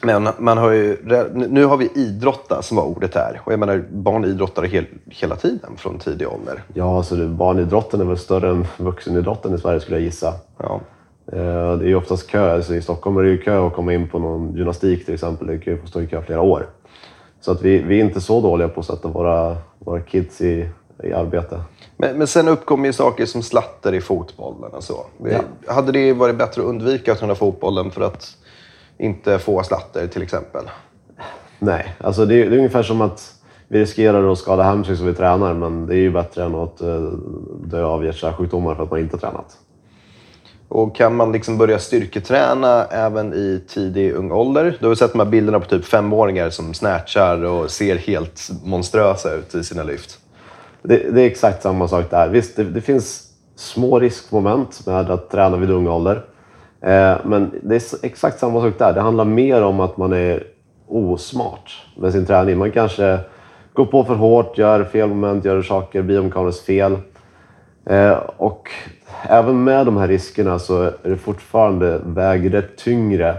Men 0.02 0.28
man 0.38 0.58
har 0.58 0.70
ju, 0.70 0.96
nu 1.34 1.64
har 1.64 1.76
vi 1.76 1.90
idrotta 1.94 2.62
som 2.62 2.76
var 2.76 2.84
ordet 2.84 3.14
här. 3.14 3.40
Och 3.44 3.52
jag 3.52 3.60
menar, 3.60 3.84
barn 3.90 4.24
idrottar 4.24 4.62
hel, 4.62 4.84
hela 5.06 5.36
tiden 5.36 5.70
från 5.76 5.98
tidig 5.98 6.28
ålder. 6.28 6.62
Ja, 6.74 6.96
alltså 6.96 7.28
barnidrotten 7.28 8.00
är 8.00 8.04
väl 8.04 8.18
större 8.18 8.50
än 8.50 8.66
vuxenidrotten 8.76 9.54
i 9.54 9.58
Sverige 9.58 9.80
skulle 9.80 9.96
jag 9.96 10.04
gissa. 10.04 10.34
Ja. 10.56 10.80
Det 11.26 11.84
är 11.84 11.88
ju 11.88 11.94
oftast 11.94 12.30
kö. 12.30 12.54
Alltså 12.54 12.74
I 12.74 12.82
Stockholm 12.82 13.16
är 13.16 13.22
det 13.22 13.28
ju 13.28 13.38
kö 13.38 13.66
att 13.66 13.74
komma 13.74 13.92
in 13.92 14.08
på 14.08 14.18
någon 14.18 14.56
gymnastik 14.56 15.04
till 15.04 15.14
exempel. 15.14 15.46
Det 15.46 15.58
kan 15.58 15.72
ju 15.72 15.80
få 15.80 15.86
stå 15.86 16.00
i 16.00 16.06
kö 16.06 16.22
flera 16.22 16.40
år. 16.40 16.66
Så 17.40 17.52
att 17.52 17.62
vi, 17.62 17.82
vi 17.82 18.00
är 18.00 18.04
inte 18.04 18.20
så 18.20 18.40
dåliga 18.40 18.68
på 18.68 18.80
att 18.80 18.86
sätta 18.86 19.08
våra, 19.08 19.56
våra 19.78 20.00
kids 20.00 20.40
i, 20.40 20.68
i 21.02 21.12
arbete. 21.12 21.60
Men, 21.96 22.18
men 22.18 22.26
sen 22.26 22.48
uppkommer 22.48 22.86
ju 22.86 22.92
saker 22.92 23.26
som 23.26 23.42
slatter 23.42 23.94
i 23.94 24.00
fotbollen 24.00 24.70
och 24.72 24.84
så. 24.84 25.06
Hade 25.66 25.92
det 25.92 26.12
varit 26.12 26.36
bättre 26.36 26.62
att 26.62 26.68
undvika 26.68 27.12
att 27.12 27.18
träna 27.18 27.34
fotbollen 27.34 27.90
för 27.90 28.00
att 28.00 28.36
inte 28.98 29.38
få 29.38 29.62
slatter 29.62 30.06
till 30.06 30.22
exempel? 30.22 30.64
Nej, 31.58 31.96
alltså 32.00 32.26
det, 32.26 32.34
är, 32.34 32.50
det 32.50 32.56
är 32.56 32.58
ungefär 32.58 32.82
som 32.82 33.00
att 33.00 33.34
vi 33.68 33.80
riskerar 33.80 34.32
att 34.32 34.38
skada 34.38 34.62
hamstring 34.62 34.96
som 34.96 35.06
vi 35.06 35.14
tränar, 35.14 35.54
men 35.54 35.86
det 35.86 35.94
är 35.94 36.00
ju 36.00 36.10
bättre 36.10 36.44
än 36.44 36.54
att 36.54 36.80
eh, 36.80 37.02
dö 37.64 37.84
av 37.84 38.04
hjärt-kärlsjukdomar 38.04 38.74
för 38.74 38.82
att 38.82 38.90
man 38.90 39.00
inte 39.00 39.18
tränat. 39.18 39.56
Och 40.68 40.96
kan 40.96 41.16
man 41.16 41.32
liksom 41.32 41.58
börja 41.58 41.78
styrketräna 41.78 42.84
även 42.84 43.34
i 43.34 43.64
tidig 43.68 44.12
ung 44.12 44.32
ålder? 44.32 44.76
Du 44.80 44.88
har 44.88 44.94
sett 44.94 45.12
de 45.12 45.18
här 45.18 45.26
bilderna 45.26 45.60
på 45.60 45.66
typ 45.66 45.84
femåringar 45.84 46.50
som 46.50 46.74
snatchar 46.74 47.44
och 47.44 47.70
ser 47.70 47.96
helt 47.96 48.50
monströsa 48.64 49.34
ut 49.34 49.54
i 49.54 49.64
sina 49.64 49.82
lyft. 49.82 50.19
Det, 50.82 51.14
det 51.14 51.22
är 51.22 51.26
exakt 51.26 51.62
samma 51.62 51.88
sak 51.88 52.10
där. 52.10 52.28
Visst, 52.28 52.56
det, 52.56 52.64
det, 52.64 52.80
finns 52.80 53.32
små 53.56 53.98
riskmoment 53.98 54.86
med 54.86 55.10
att 55.10 55.30
träna 55.30 55.56
vid 55.56 55.70
ung 55.70 55.88
ålder. 55.88 56.24
Eh, 56.80 57.16
men 57.24 57.50
det 57.62 57.74
är 57.74 58.06
exakt 58.06 58.38
samma 58.38 58.60
sak 58.60 58.78
där. 58.78 58.92
Det 58.92 59.00
handlar 59.00 59.24
mer 59.24 59.62
om 59.62 59.80
att 59.80 59.96
man 59.96 60.12
är 60.12 60.44
osmart 60.88 61.86
med 61.96 62.12
sin 62.12 62.26
träning. 62.26 62.58
Man 62.58 62.70
kanske 62.70 63.18
går 63.72 63.86
på 63.86 64.04
för 64.04 64.14
hårt, 64.14 64.58
gör 64.58 64.84
fel 64.84 65.08
moment, 65.08 65.44
gör 65.44 65.62
saker 65.62 66.02
biomekaniskt 66.02 66.64
fel. 66.64 66.98
Eh, 67.86 68.18
och 68.36 68.70
även 69.22 69.64
med 69.64 69.86
de 69.86 69.96
här 69.96 70.08
riskerna 70.08 70.58
så 70.58 70.82
är 70.82 70.92
det 71.02 71.16
fortfarande 71.16 72.00
väger 72.04 72.50
det 72.50 72.76
tyngre 72.76 73.36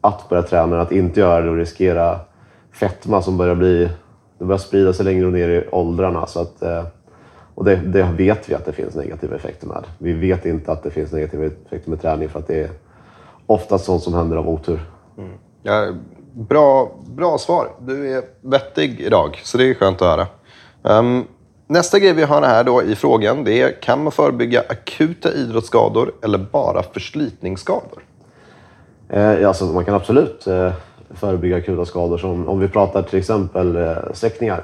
att 0.00 0.28
börja 0.28 0.42
träna 0.42 0.76
än 0.76 0.82
att 0.82 0.92
inte 0.92 1.20
göra 1.20 1.40
det 1.40 1.50
och 1.50 1.56
riskera 1.56 2.18
fetma 2.72 3.22
som 3.22 3.36
börjar 3.36 3.54
bli 3.54 3.88
det 4.40 4.46
börjar 4.46 4.58
sprida 4.58 4.92
sig 4.92 5.04
längre 5.04 5.26
ner 5.26 5.48
i 5.48 5.68
åldrarna. 5.72 6.26
Så 6.26 6.40
att, 6.40 6.62
eh, 6.62 6.84
och 7.54 7.64
det, 7.64 7.76
det, 7.76 8.02
vet 8.02 8.50
vi 8.50 8.54
att 8.54 8.64
det 8.64 8.72
finns 8.72 8.94
negativa 8.94 9.36
effekter 9.36 9.66
med. 9.66 9.84
Vi 9.98 10.12
vet 10.12 10.46
inte 10.46 10.72
att 10.72 10.82
det 10.82 10.90
finns 10.90 11.12
negativa 11.12 11.46
effekter 11.46 11.90
med 11.90 12.02
träning 12.02 12.28
för 12.28 12.38
att 12.38 12.46
det 12.46 12.60
är 12.60 12.70
oftast 13.46 13.84
sånt 13.84 14.02
som 14.02 14.14
händer 14.14 14.36
av 14.36 14.48
otur. 14.48 14.80
Mm. 15.18 15.30
Ja, 15.62 15.92
bra, 16.32 16.92
bra 17.06 17.38
svar. 17.38 17.68
Du 17.80 18.16
är 18.16 18.22
vettig 18.40 19.00
idag, 19.00 19.40
så 19.44 19.58
det 19.58 19.70
är 19.70 19.74
skönt 19.74 20.02
att 20.02 20.08
höra. 20.08 20.26
Um, 20.98 21.24
nästa 21.66 21.98
grej 21.98 22.12
vi 22.12 22.22
har 22.22 22.42
här 22.42 22.64
då 22.64 22.82
i 22.82 22.94
frågan 22.94 23.44
det 23.44 23.62
är 23.62 23.82
kan 23.82 24.02
man 24.02 24.12
förebygga 24.12 24.60
akuta 24.68 25.32
idrottsskador 25.32 26.12
eller 26.22 26.38
bara 26.38 26.82
förslitningsskador? 26.82 28.02
Eh, 29.08 29.48
alltså, 29.48 29.64
man 29.64 29.84
kan 29.84 29.94
absolut 29.94 30.46
eh, 30.46 30.72
förebygga 31.14 31.56
akuta 31.56 31.84
skador. 31.84 32.18
Som, 32.18 32.48
om 32.48 32.58
vi 32.58 32.68
pratar 32.68 33.02
till 33.02 33.18
exempel 33.18 33.76
eh, 33.76 33.96
sträckningar 34.12 34.62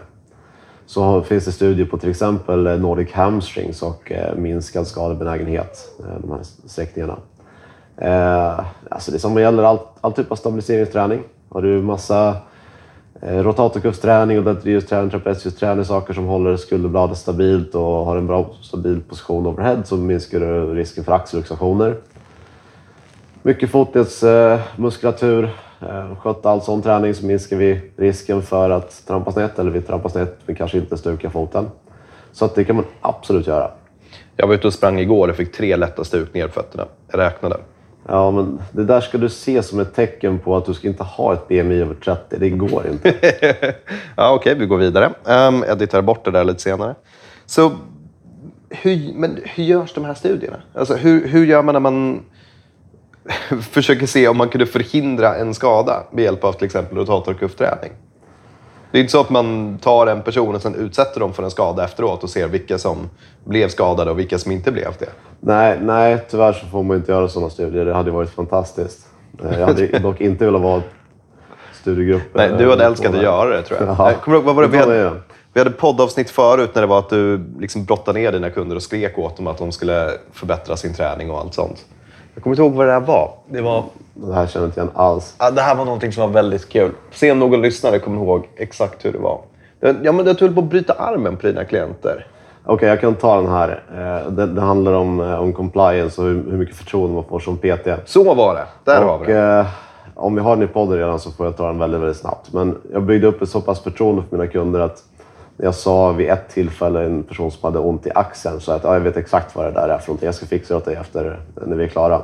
så 0.87 1.23
finns 1.23 1.45
det 1.45 1.53
studier 1.53 1.87
på 1.87 1.99
till 1.99 2.11
exempel 2.11 2.67
eh, 2.67 2.77
Nordic 2.77 3.13
hamstrings 3.13 3.83
och 3.83 4.13
eh, 4.13 4.37
minskad 4.37 4.87
skadebenägenhet, 4.87 5.79
de 6.23 6.31
här 6.31 6.41
sträckningarna. 6.67 7.17
Alltså 8.91 9.13
det 9.13 9.19
som 9.19 9.41
gäller 9.41 9.63
all, 9.63 9.79
all 10.01 10.13
typ 10.13 10.33
av 10.33 10.37
stabiliseringsträning. 10.37 11.23
Har 11.49 11.63
du 11.63 11.83
massa 11.83 12.37
rotatorkuffsträning 13.21 14.39
och 14.39 14.45
dentriusträning, 14.45 15.11
trapeziusträning, 15.11 15.85
saker 15.85 16.15
som 16.15 16.25
håller 16.25 16.57
skulderbladet 16.57 17.19
stabilt 17.19 17.75
och 17.75 17.83
har 17.83 18.17
en 18.17 18.27
bra 18.27 18.51
stabil 18.63 19.01
position 19.09 19.47
overhead 19.47 19.83
så 19.85 19.97
minskar 19.97 20.41
du 20.41 20.75
risken 20.75 21.05
för 21.05 21.13
axelluxationer. 21.13 21.97
Mycket 23.47 23.71
fotledsmuskulatur, 23.71 25.51
eh, 25.81 26.17
sköta 26.17 26.51
all 26.51 26.63
sån 26.63 26.83
träning 26.83 27.15
så 27.15 27.27
minskar 27.27 27.57
vi 27.57 27.81
risken 27.97 28.43
för 28.43 28.71
att 28.71 29.07
trampa 29.07 29.33
snett 29.33 29.59
eller 29.59 29.71
vi 29.71 29.81
trampar 29.81 30.09
snett 30.09 30.39
men 30.47 30.57
kanske 30.57 30.79
inte 30.79 30.97
stukar 30.97 31.29
foten. 31.29 31.71
Så 32.33 32.51
det 32.55 32.65
kan 32.65 32.77
man 32.77 32.85
absolut 33.01 33.47
göra. 33.47 33.71
Jag 34.37 34.47
var 34.47 34.55
ute 34.55 34.67
och 34.67 34.73
sprang 34.73 34.99
igår 34.99 35.29
och 35.29 35.37
fick 35.37 35.53
tre 35.53 35.77
lätta 35.77 36.05
stukningar 36.05 36.47
på 36.47 36.53
fötterna. 36.53 36.87
Jag 37.11 37.19
räknade. 37.19 37.57
Ja, 38.09 38.31
men 38.31 38.59
det 38.73 38.85
där 38.85 39.01
ska 39.01 39.19
du 39.19 39.29
se 39.29 39.63
som 39.63 39.81
ett 39.81 39.95
tecken 39.95 40.39
på 40.39 40.57
att 40.57 40.67
du 40.67 40.75
ska 40.75 40.89
inte 40.89 41.05
ha 41.05 41.33
ett 41.35 41.49
BMI 41.49 41.81
över 41.81 41.95
30. 41.95 42.37
Det 42.39 42.51
går 42.51 42.87
inte. 42.87 43.15
ja, 44.17 44.35
Okej, 44.35 44.53
okay, 44.53 44.55
vi 44.55 44.67
går 44.67 44.79
vidare. 44.79 45.13
Um, 45.25 45.65
jag 45.93 46.05
bort 46.05 46.25
det 46.25 46.31
där 46.31 46.45
lite 46.45 46.63
senare. 46.63 46.95
Så, 47.47 47.73
hur, 48.71 49.13
men 49.15 49.39
hur 49.45 49.65
görs 49.65 49.95
de 49.95 50.05
här 50.05 50.15
studierna? 50.15 50.57
Alltså, 50.75 50.95
hur, 50.95 51.29
hur 51.29 51.47
gör 51.47 51.63
man 51.63 51.73
när 51.73 51.81
man 51.81 52.23
försöker 53.71 54.07
se 54.07 54.29
om 54.29 54.37
man 54.37 54.49
kunde 54.49 54.67
förhindra 54.67 55.37
en 55.37 55.55
skada 55.55 56.03
med 56.11 56.25
hjälp 56.25 56.45
av 56.45 56.53
till 56.53 56.65
exempel 56.65 56.99
rotatorkuffträning? 56.99 57.93
Det 58.91 58.99
är 58.99 59.01
inte 59.01 59.13
så 59.13 59.21
att 59.21 59.31
man 59.31 59.79
tar 59.79 60.07
en 60.07 60.23
person 60.23 60.55
och 60.55 60.63
sen 60.63 60.75
utsätter 60.75 61.21
dem 61.21 61.33
för 61.33 61.43
en 61.43 61.51
skada 61.51 61.85
efteråt 61.85 62.23
och 62.23 62.31
ser 62.31 62.49
vilka 62.49 62.79
som 62.79 63.11
blev 63.45 63.69
skadade 63.69 64.11
och 64.11 64.19
vilka 64.19 64.39
som 64.39 64.53
inte 64.53 64.73
blev 64.73 64.93
det. 64.99 65.09
Nej, 65.41 65.79
nej 65.83 66.19
tyvärr 66.31 66.53
så 66.53 66.67
får 66.67 66.83
man 66.83 66.97
inte 66.97 67.13
göra 67.13 67.29
sådana 67.29 67.51
studier. 67.51 67.85
Det 67.85 67.95
hade 67.95 68.11
varit 68.11 68.31
fantastiskt. 68.31 69.07
Eh, 69.45 69.59
jag 69.59 69.67
hade 69.67 69.99
dock 69.99 70.21
inte 70.21 70.45
velat 70.45 70.63
vara 70.63 70.83
studiegrupp. 71.73 72.23
Nej, 72.33 72.51
du 72.59 72.71
hade 72.71 72.85
älskat 72.85 73.15
att 73.15 73.23
göra 73.23 73.57
det 73.57 73.63
tror 73.63 73.81
jag. 73.81 73.89
Ja, 73.89 74.13
Kommer 74.21 74.25
du 74.25 74.35
ihåg, 74.35 74.45
vad 74.45 74.55
var 74.55 74.63
det? 74.63 74.69
Vi 74.69 74.79
hade, 74.79 75.13
vi 75.53 75.61
hade 75.61 75.71
poddavsnitt 75.71 76.31
förut 76.31 76.71
när 76.75 76.83
det 76.83 76.89
var 76.89 76.99
att 76.99 77.11
du 77.11 77.45
liksom 77.59 77.85
brottade 77.85 78.19
ner 78.19 78.33
dina 78.33 78.51
kunder 78.51 78.77
och 78.77 78.83
skrek 78.83 79.19
åt 79.19 79.37
dem 79.37 79.47
att 79.47 79.59
de 79.59 79.73
skulle 79.73 80.11
förbättra 80.33 80.77
sin 80.77 80.95
träning 80.95 81.31
och 81.31 81.39
allt 81.39 81.55
sånt. 81.55 81.85
Jag 82.37 82.43
kommer 82.43 82.55
inte 82.55 82.63
ihåg 82.63 82.73
vad 82.73 82.87
det 82.87 82.93
där 82.93 83.01
var. 83.01 83.31
Det 83.47 83.61
var 83.61 83.85
det 84.15 84.35
här 84.35 84.47
känner 84.47 84.67
jag 84.67 84.69
inte 84.69 84.81
igen 84.81 84.93
alls. 84.95 85.35
Ja, 85.39 85.51
det 85.51 85.61
här 85.61 85.75
var 85.75 85.85
någonting 85.85 86.13
som 86.13 86.23
var 86.23 86.31
väldigt 86.31 86.69
kul. 86.69 86.91
Se 87.11 87.33
om 87.33 87.39
någon 87.39 87.63
lyssnare 87.63 87.99
kommer 87.99 88.23
ihåg 88.23 88.49
exakt 88.57 89.05
hur 89.05 89.13
det 89.13 89.19
var. 89.19 89.41
Ja, 89.81 90.13
men 90.13 90.25
du 90.25 90.37
höll 90.41 90.55
på 90.55 90.61
att 90.61 90.71
bryta 90.71 90.93
armen 90.93 91.37
på 91.37 91.47
dina 91.47 91.65
klienter. 91.65 92.27
Okej, 92.63 92.75
okay, 92.75 92.89
jag 92.89 93.01
kan 93.01 93.15
ta 93.15 93.37
den 93.37 93.51
här. 93.51 93.83
Eh, 93.95 94.31
det, 94.31 94.47
det 94.47 94.61
handlar 94.61 94.93
om, 94.93 95.21
eh, 95.21 95.41
om 95.41 95.53
compliance 95.53 96.21
och 96.21 96.27
hur, 96.27 96.51
hur, 96.51 96.59
mycket 96.59 96.77
förtroende 96.77 97.15
man 97.15 97.25
får 97.25 97.39
som 97.39 97.57
PT. 97.57 97.89
Så 98.05 98.35
var 98.35 98.55
det. 98.55 98.67
Där 98.85 99.05
och, 99.05 99.11
har 99.11 99.19
vi 99.19 99.33
det. 99.33 99.39
Eh, 99.39 99.67
om 100.15 100.35
vi 100.35 100.41
har 100.41 100.57
den 100.57 100.65
i 100.65 100.69
podden 100.69 100.99
redan 100.99 101.21
så 101.21 101.31
får 101.31 101.47
jag 101.47 101.57
ta 101.57 101.67
den 101.67 101.79
väldigt, 101.79 102.01
väldigt 102.01 102.17
snabbt. 102.17 102.53
Men 102.53 102.79
jag 102.93 103.03
byggde 103.03 103.27
upp 103.27 103.43
ett 103.43 103.49
så 103.49 103.61
pass 103.61 103.81
förtroende 103.81 104.23
för 104.23 104.37
mina 104.37 104.51
kunder 104.51 104.81
att 104.81 105.03
jag 105.57 105.75
sa 105.75 106.13
vid 106.13 106.31
ett 106.31 106.49
tillfälle 106.49 107.05
en 107.05 107.23
person 107.23 107.51
som 107.51 107.61
hade 107.63 107.79
ont 107.79 108.07
i 108.07 108.11
axeln 108.15 108.61
så 108.61 108.73
att 108.73 108.85
ja, 108.85 108.95
jag 108.95 109.01
vet 109.01 109.17
exakt 109.17 109.57
vad 109.57 109.67
det 109.67 109.71
där 109.71 109.89
är 109.89 109.99
för 109.99 110.09
någonting. 110.09 110.27
Jag 110.27 110.35
ska 110.35 110.47
fixa 110.47 110.75
det 110.75 110.79
åt 110.79 110.85
dig 110.85 110.95
efter 110.95 111.41
när 111.67 111.77
vi 111.77 111.85
är 111.85 111.89
klara. 111.89 112.23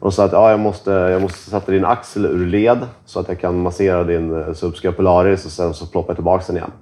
Och 0.00 0.14
sa 0.14 0.24
att 0.24 0.32
ja, 0.32 0.50
jag, 0.50 0.60
måste, 0.60 0.90
jag 0.90 1.22
måste 1.22 1.50
sätta 1.50 1.72
din 1.72 1.84
axel 1.84 2.26
ur 2.26 2.46
led 2.46 2.78
så 3.04 3.20
att 3.20 3.28
jag 3.28 3.40
kan 3.40 3.62
massera 3.62 4.04
din 4.04 4.40
eh, 4.40 4.52
subscapularis 4.52 5.46
och 5.46 5.52
sen 5.52 5.74
så 5.74 5.86
ploppa 5.86 6.14
tillbaka 6.14 6.44
den 6.46 6.56
igen. 6.56 6.72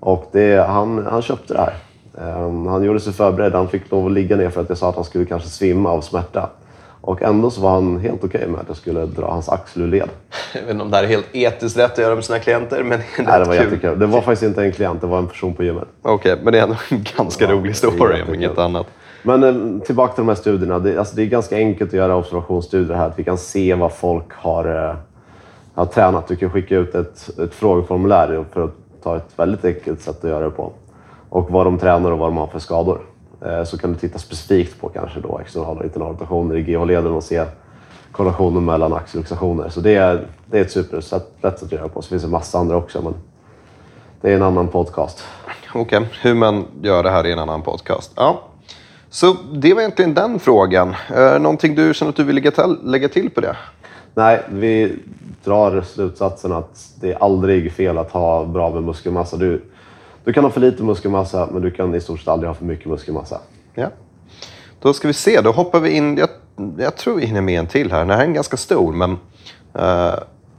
Och 0.00 0.26
det, 0.32 0.66
han, 0.66 1.06
han 1.10 1.22
köpte 1.22 1.54
det 1.54 1.60
här. 1.60 1.74
Ehm, 2.18 2.66
han 2.66 2.82
gjorde 2.82 3.00
sig 3.00 3.12
förberedd. 3.12 3.54
Han 3.54 3.68
fick 3.68 3.90
lov 3.90 4.06
att 4.06 4.12
ligga 4.12 4.36
ner 4.36 4.50
för 4.50 4.60
att 4.60 4.68
jag 4.68 4.78
sa 4.78 4.88
att 4.88 4.94
han 4.94 5.04
skulle 5.04 5.24
kanske 5.24 5.48
svimma 5.48 5.90
av 5.90 6.00
smärta. 6.00 6.50
Och 7.06 7.22
ändå 7.22 7.50
så 7.50 7.60
var 7.60 7.70
han 7.70 7.98
helt 8.00 8.24
okej 8.24 8.38
okay 8.38 8.50
med 8.50 8.60
att 8.60 8.68
jag 8.68 8.76
skulle 8.76 9.06
dra 9.06 9.30
hans 9.30 9.48
axel 9.48 9.82
ur 9.82 9.88
led. 9.88 10.08
Jag 10.54 10.60
vet 10.60 10.70
inte 10.70 10.82
om 10.82 10.90
det 10.90 10.96
här 10.96 11.04
är 11.04 11.08
helt 11.08 11.26
etiskt 11.32 11.78
rätt 11.78 11.92
att 11.92 11.98
göra 11.98 12.14
med 12.14 12.24
sina 12.24 12.38
klienter, 12.38 12.82
men 12.82 12.98
det 12.98 13.04
Nej, 13.22 13.38
det 13.40 13.44
var 13.44 13.56
kul. 13.56 13.64
jättekul. 13.64 13.98
Det 13.98 14.06
var 14.06 14.20
faktiskt 14.20 14.42
inte 14.42 14.62
en 14.62 14.72
klient, 14.72 15.00
det 15.00 15.06
var 15.06 15.18
en 15.18 15.26
person 15.26 15.54
på 15.54 15.64
gymmet. 15.64 15.88
Okej, 16.02 16.32
okay, 16.32 16.44
men 16.44 16.52
det 16.52 16.58
är 16.58 16.62
ändå 16.62 16.76
en 16.90 17.04
ganska 17.16 17.44
ja, 17.44 17.50
rolig 17.50 17.76
story 17.76 18.22
om 18.28 18.34
inget 18.34 18.58
annat. 18.58 18.86
Men 19.22 19.42
eh, 19.42 19.82
tillbaka 19.86 20.14
till 20.14 20.20
de 20.20 20.28
här 20.28 20.36
studierna. 20.36 20.78
Det, 20.78 20.98
alltså 20.98 21.16
det 21.16 21.22
är 21.22 21.26
ganska 21.26 21.56
enkelt 21.56 21.90
att 21.90 21.96
göra 21.96 22.16
observationsstudier 22.16 22.96
här. 22.96 23.06
Att 23.06 23.18
vi 23.18 23.24
kan 23.24 23.38
se 23.38 23.74
vad 23.74 23.92
folk 23.92 24.32
har, 24.32 24.88
eh, 24.88 24.96
har 25.74 25.86
tränat. 25.86 26.28
Du 26.28 26.36
kan 26.36 26.50
skicka 26.50 26.76
ut 26.76 26.94
ett, 26.94 27.38
ett 27.38 27.54
frågeformulär 27.54 28.44
för 28.52 28.64
att 28.64 28.74
ta 29.02 29.16
ett 29.16 29.30
väldigt 29.36 29.64
enkelt 29.64 30.00
sätt 30.00 30.24
att 30.24 30.30
göra 30.30 30.44
det 30.44 30.50
på. 30.50 30.72
Och 31.28 31.50
vad 31.50 31.66
de 31.66 31.78
tränar 31.78 32.12
och 32.12 32.18
vad 32.18 32.28
de 32.28 32.36
har 32.36 32.46
för 32.46 32.58
skador. 32.58 33.00
Eh, 33.42 33.64
så 33.64 33.78
kan 33.78 33.92
du 33.92 33.98
titta 33.98 34.18
specifikt 34.18 34.80
på 34.80 34.88
kanske 34.88 35.20
då 35.20 35.38
externala 35.38 35.78
och 35.78 35.84
internala 35.84 36.12
rotationer 36.12 36.56
i 36.56 36.62
GH-leden 36.62 37.12
och 37.12 37.22
se 37.22 37.44
korrelationen 38.12 38.64
mellan 38.64 38.92
axelluxationer. 38.92 39.68
Så 39.68 39.80
det 39.80 39.94
är, 39.94 40.26
det 40.46 40.58
är 40.58 40.62
ett 40.62 40.72
superlätt 40.72 41.04
sätt 41.04 41.62
att 41.62 41.72
göra 41.72 41.88
på. 41.88 42.02
Så 42.02 42.08
finns 42.08 42.22
det 42.22 42.28
massa 42.28 42.58
andra 42.58 42.76
också, 42.76 43.02
men 43.02 43.14
det 44.20 44.30
är 44.30 44.36
en 44.36 44.42
annan 44.42 44.68
podcast. 44.68 45.24
Okej, 45.74 45.98
okay. 45.98 46.04
hur 46.20 46.34
man 46.34 46.64
gör 46.82 47.02
det 47.02 47.10
här 47.10 47.26
i 47.26 47.32
en 47.32 47.38
annan 47.38 47.62
podcast. 47.62 48.12
Ja, 48.16 48.42
så 49.10 49.36
det 49.52 49.74
var 49.74 49.80
egentligen 49.80 50.14
den 50.14 50.38
frågan. 50.38 50.94
Är 51.08 51.38
någonting 51.38 51.74
du 51.74 51.94
känner 51.94 52.10
att 52.10 52.16
du 52.16 52.24
vill 52.24 52.34
lägga 52.34 52.50
till, 52.50 52.78
lägga 52.82 53.08
till 53.08 53.30
på 53.30 53.40
det? 53.40 53.56
Nej, 54.14 54.42
vi 54.50 54.96
drar 55.44 55.82
slutsatsen 55.82 56.52
att 56.52 56.92
det 57.00 57.12
är 57.12 57.22
aldrig 57.22 57.72
fel 57.72 57.98
att 57.98 58.10
ha 58.10 58.44
bra 58.44 58.70
med 58.70 58.82
muskelmassa. 58.82 59.36
Du, 59.36 59.62
du 60.24 60.32
kan 60.32 60.44
ha 60.44 60.50
för 60.50 60.60
lite 60.60 60.82
muskelmassa, 60.82 61.48
men 61.52 61.62
du 61.62 61.70
kan 61.70 61.94
i 61.94 62.00
stort 62.00 62.18
sett 62.20 62.28
aldrig 62.28 62.48
ha 62.48 62.54
för 62.54 62.64
mycket 62.64 62.86
muskelmassa. 62.86 63.40
Ja. 63.74 63.88
Då 64.80 64.92
ska 64.92 65.08
vi 65.08 65.14
se, 65.14 65.40
då 65.40 65.52
hoppar 65.52 65.80
vi 65.80 65.90
in. 65.90 66.16
Jag, 66.16 66.28
jag 66.78 66.96
tror 66.96 67.16
vi 67.16 67.26
hinner 67.26 67.40
med 67.40 67.58
en 67.58 67.66
till 67.66 67.92
här. 67.92 67.98
Den 67.98 68.10
här 68.10 68.26
är 68.26 68.32
ganska 68.32 68.56
stor, 68.56 68.92
men 68.92 69.10
uh, 69.10 70.14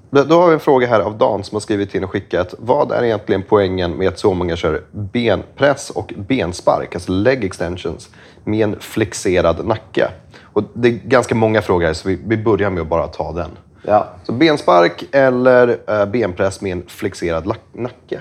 då 0.10 0.42
har 0.42 0.48
vi 0.48 0.54
en 0.54 0.60
fråga 0.60 0.88
här 0.88 1.00
av 1.00 1.18
Dan 1.18 1.44
som 1.44 1.56
har 1.56 1.60
skrivit 1.60 1.96
in 1.96 2.04
och 2.04 2.10
skickat. 2.10 2.54
Vad 2.60 2.92
är 2.92 3.04
egentligen 3.04 3.44
poängen 3.50 3.98
med 3.98 4.08
att 4.08 4.20
så 4.20 4.34
många 4.34 4.56
kör 4.56 4.84
benpress 4.92 5.90
och 5.90 6.14
benspark, 6.18 6.96
alltså 6.96 7.12
leg 7.12 7.44
extensions, 7.44 8.10
med 8.44 8.64
en 8.64 8.80
flexerad 8.80 9.66
nacke? 9.66 10.08
Och 10.42 10.64
det 10.74 10.88
är 10.88 10.92
ganska 10.92 11.36
många 11.36 11.62
frågor 11.62 11.86
här, 11.86 11.94
så 11.94 12.10
vi, 12.10 12.20
vi 12.26 12.38
börjar 12.38 12.70
med 12.70 12.82
att 12.82 12.88
bara 12.88 13.08
ta 13.08 13.32
den. 13.32 13.50
Ja. 13.82 14.08
Så 14.24 14.32
benspark 14.32 15.04
eller 15.12 15.68
uh, 15.70 16.06
benpress 16.06 16.62
med 16.62 16.72
en 16.72 16.84
flexerad 16.88 17.56
nacke? 17.74 18.20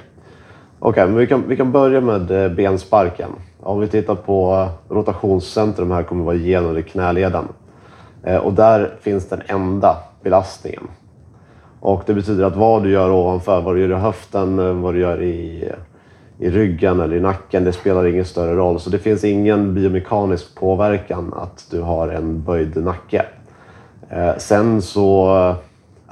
Okej, 0.87 1.03
okay, 1.03 1.07
men 1.07 1.17
vi 1.17 1.27
kan, 1.27 1.49
vi 1.49 1.57
kan 1.57 1.73
börja 1.73 2.01
med 2.01 2.31
eh, 2.31 2.53
bensparken. 2.53 3.31
Om 3.61 3.81
vi 3.81 3.89
tittar 3.89 4.15
på 4.15 4.69
rotationscentrum 4.89 5.91
här 5.91 6.03
kommer 6.03 6.25
vara 6.25 6.35
genom 6.35 6.83
knäleden. 6.83 7.45
Eh, 8.23 8.37
och 8.37 8.53
där 8.53 8.95
finns 9.01 9.29
den 9.29 9.43
enda 9.47 9.97
belastningen. 10.23 10.83
Och 11.81 12.03
det 12.07 12.15
betyder 12.15 12.45
att 12.45 12.57
vad 12.57 12.83
du 12.83 12.91
gör 12.91 13.11
ovanför, 13.11 13.61
vad 13.61 13.75
du 13.75 13.81
gör 13.81 13.99
i 13.99 14.01
höften, 14.01 14.59
eh, 14.59 14.73
vad 14.73 14.95
du 14.95 15.01
gör 15.01 15.23
i, 15.23 15.71
i 16.39 16.51
ryggen 16.51 17.01
eller 17.01 17.17
i 17.17 17.21
nacken, 17.21 17.65
det 17.65 17.73
spelar 17.73 18.07
ingen 18.07 18.25
större 18.25 18.55
roll. 18.55 18.81
Så 18.81 18.91
det 18.91 18.99
finns 18.99 19.25
ingen 19.25 19.75
biomekanisk 19.75 20.55
påverkan 20.55 21.35
att 21.37 21.67
du 21.71 21.81
har 21.81 22.09
en 22.09 22.43
böjd 22.43 22.77
nacke. 22.77 23.27
Sen 24.39 24.83
så... 24.83 25.55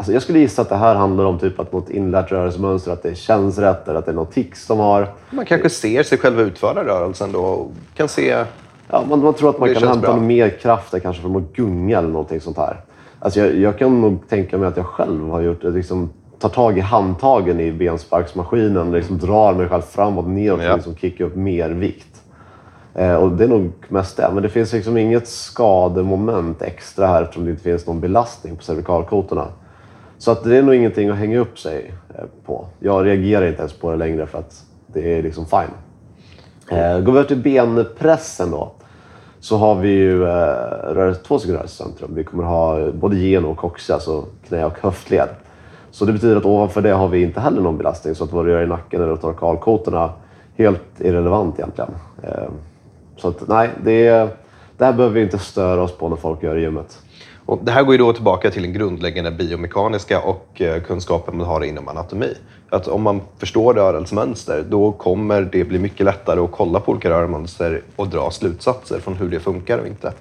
Alltså 0.02 0.12
jag 0.12 0.23
skulle 0.23 0.38
gissa 0.38 0.62
att 0.62 0.68
det 0.68 0.76
här 0.76 0.94
handlar 0.94 1.25
om 1.25 1.38
typ 1.38 1.61
att 1.61 1.73
något 1.73 1.90
inlärt 1.90 2.32
rörelsemönster, 2.32 2.92
att 2.92 3.02
det 3.02 3.14
känns 3.14 3.59
rätt 3.59 3.88
eller 3.88 3.99
att 3.99 4.04
det 4.04 4.11
är 4.11 4.14
något 4.14 4.32
tics 4.32 4.66
de 4.66 4.78
har. 4.78 5.09
Man 5.30 5.44
kanske 5.44 5.71
ser 5.71 6.02
sig 6.02 6.18
själv 6.18 6.40
utföra 6.40 6.85
rörelsen 6.85 7.32
då 7.32 7.40
och 7.40 7.73
kan 7.94 8.09
se... 8.09 8.44
Ja, 8.90 9.04
man, 9.09 9.21
man 9.21 9.35
tror 9.35 9.50
att 9.50 9.59
man 9.59 9.75
kan 9.75 9.88
hämta 9.88 10.16
mer 10.16 10.49
kraft 10.49 10.92
där, 10.92 10.99
kanske 10.99 11.23
från 11.23 11.37
att 11.37 11.52
gunga 11.52 11.99
eller 11.99 12.09
någonting 12.09 12.40
sånt 12.40 12.56
här. 12.56 12.80
Alltså 13.18 13.40
jag, 13.40 13.56
jag 13.56 13.78
kan 13.78 14.00
nog 14.00 14.28
tänka 14.28 14.59
mig 14.59 14.68
att 14.68 14.76
jag 14.76 14.87
själv 14.87 15.30
har 15.30 15.40
gjort 15.40 15.62
det. 15.62 15.71
Liksom, 15.71 16.11
tar 16.38 16.49
tag 16.49 16.78
i 16.78 16.80
handtagen 16.80 17.61
i 17.61 17.73
bensparksmaskinen 17.73 18.88
och 18.88 18.94
liksom 18.94 19.18
drar 19.18 19.54
mig 19.54 19.68
själv 19.68 19.82
framåt 19.82 20.26
neråt 20.26 20.62
Ja. 20.62 20.76
liksom 20.76 20.94
kicka 20.94 21.25
upp 21.25 21.37
mer 21.37 21.71
vikt. 21.71 22.23
Eh, 22.94 23.14
och 23.14 23.30
det 23.30 23.44
är 23.44 23.49
nog 23.49 23.73
mest 23.88 24.16
det. 24.16 24.30
Men 24.35 24.42
det 24.42 24.49
finns 24.49 24.73
liksom 24.73 24.97
inget 24.97 25.28
skademoment 25.28 26.62
extra 26.62 27.06
här 27.06 27.23
eftersom 27.23 27.44
det 27.44 27.50
inte 27.50 27.62
finns 27.62 27.87
någon 27.87 28.00
belastning 28.00 28.56
på 28.56 28.62
cervikalkotorna. 28.62 29.49
Så 30.23 30.31
att 30.31 30.45
det 30.45 30.57
är 30.57 30.62
nog 30.62 30.75
ingenting 30.75 31.09
att 31.09 31.17
hänga 31.17 31.38
upp 31.38 31.59
sig 31.59 31.95
eh, 32.14 32.25
på. 32.45 32.67
Jag 32.79 33.07
reagerar 33.07 33.47
inte 33.47 33.59
ens 33.59 33.73
på 33.73 33.91
det 33.91 33.97
längre 33.97 34.26
för 34.26 34.38
att 34.38 34.64
det 34.87 35.19
är 35.19 35.23
liksom 35.23 35.47
fine. 35.47 35.75
Eh, 36.79 37.00
går 37.00 37.12
vi 37.12 37.19
över 37.19 37.29
till 37.29 37.43
benpressen 37.43 38.50
då. 38.50 38.73
Så 39.41 39.57
har 39.57 39.75
vi 39.75 39.88
ju 39.88 40.29
eh, 40.29 41.14
två 41.14 41.38
stycken 41.38 41.57
rörelsecentrum. 41.57 42.14
Vi 42.14 42.25
kommer 42.25 42.45
ha 42.45 42.91
både 42.93 43.17
gen 43.17 43.45
och 43.45 43.57
coxie, 43.57 43.95
alltså 43.95 44.25
knä 44.49 44.64
och 44.64 44.79
höftled. 44.81 45.29
Så 45.91 46.05
det 46.05 46.12
betyder 46.12 46.37
att 46.37 46.45
ovanför 46.45 46.83
det 46.83 46.93
har 46.93 47.09
vi 47.09 47.23
inte 47.23 47.41
heller 47.41 47.62
någon 47.62 47.79
belastning. 47.79 48.14
Så 48.14 48.25
att 48.25 48.33
vad 48.33 48.47
du 48.47 48.50
gör 48.50 48.62
i 48.62 48.67
nacken 48.67 49.02
eller 49.02 49.17
torkalkotorna, 49.17 50.12
helt 50.57 51.00
irrelevant 51.00 51.59
egentligen. 51.59 51.91
Eh, 52.23 52.50
så 53.17 53.29
att 53.29 53.49
nej, 53.49 53.71
det, 53.85 54.09
det 54.76 54.85
här 54.85 54.93
behöver 54.93 55.14
vi 55.14 55.23
inte 55.23 55.38
störa 55.38 55.83
oss 55.83 55.93
på 55.93 56.09
när 56.09 56.17
folk 56.17 56.43
gör 56.43 56.57
i 56.57 56.61
gymmet. 56.61 56.99
Och 57.47 57.61
det 57.63 57.73
här 57.73 57.83
går 57.83 57.95
ju 57.95 57.99
då 57.99 58.13
tillbaka 58.13 58.51
till 58.51 58.63
den 58.63 58.73
grundläggande 58.73 59.31
biomekaniska 59.31 60.21
och 60.21 60.61
eh, 60.61 60.83
kunskapen 60.83 61.37
man 61.37 61.47
har 61.47 61.65
inom 61.65 61.89
anatomi. 61.89 62.35
Att 62.71 62.89
om 62.89 63.03
man 63.03 63.21
förstår 63.39 63.75
rörelsemönster, 63.75 64.65
då 64.69 64.93
kommer 64.93 65.43
det 65.43 65.65
bli 65.65 65.79
mycket 65.79 66.07
lättare 66.07 66.41
att 66.41 66.53
kolla 66.53 66.81
på 66.81 66.93
olika 66.93 67.11
rörelsemönster 67.11 67.83
och 67.97 68.09
dra 68.09 68.31
slutsatser 68.31 68.99
från 69.01 69.15
hur 69.15 69.29
det 69.29 69.41
funkar 69.41 69.79
och 69.79 69.87
inte. 69.87 70.13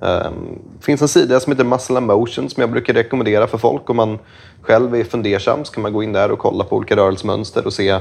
Ehm, 0.00 0.58
det 0.78 0.84
finns 0.84 1.02
en 1.02 1.08
sida 1.08 1.40
som 1.40 1.52
heter 1.52 1.64
Muscle 1.64 1.96
and 1.96 2.06
Motion 2.06 2.50
som 2.50 2.60
jag 2.60 2.70
brukar 2.70 2.94
rekommendera 2.94 3.46
för 3.46 3.58
folk. 3.58 3.90
Om 3.90 3.96
man 3.96 4.18
själv 4.62 4.94
är 4.94 5.04
fundersam 5.04 5.64
så 5.64 5.72
kan 5.72 5.82
man 5.82 5.92
gå 5.92 6.02
in 6.02 6.12
där 6.12 6.30
och 6.30 6.38
kolla 6.38 6.64
på 6.64 6.76
olika 6.76 6.96
rörelsemönster 6.96 7.66
och 7.66 7.72
se 7.72 7.88
eh, 7.88 8.00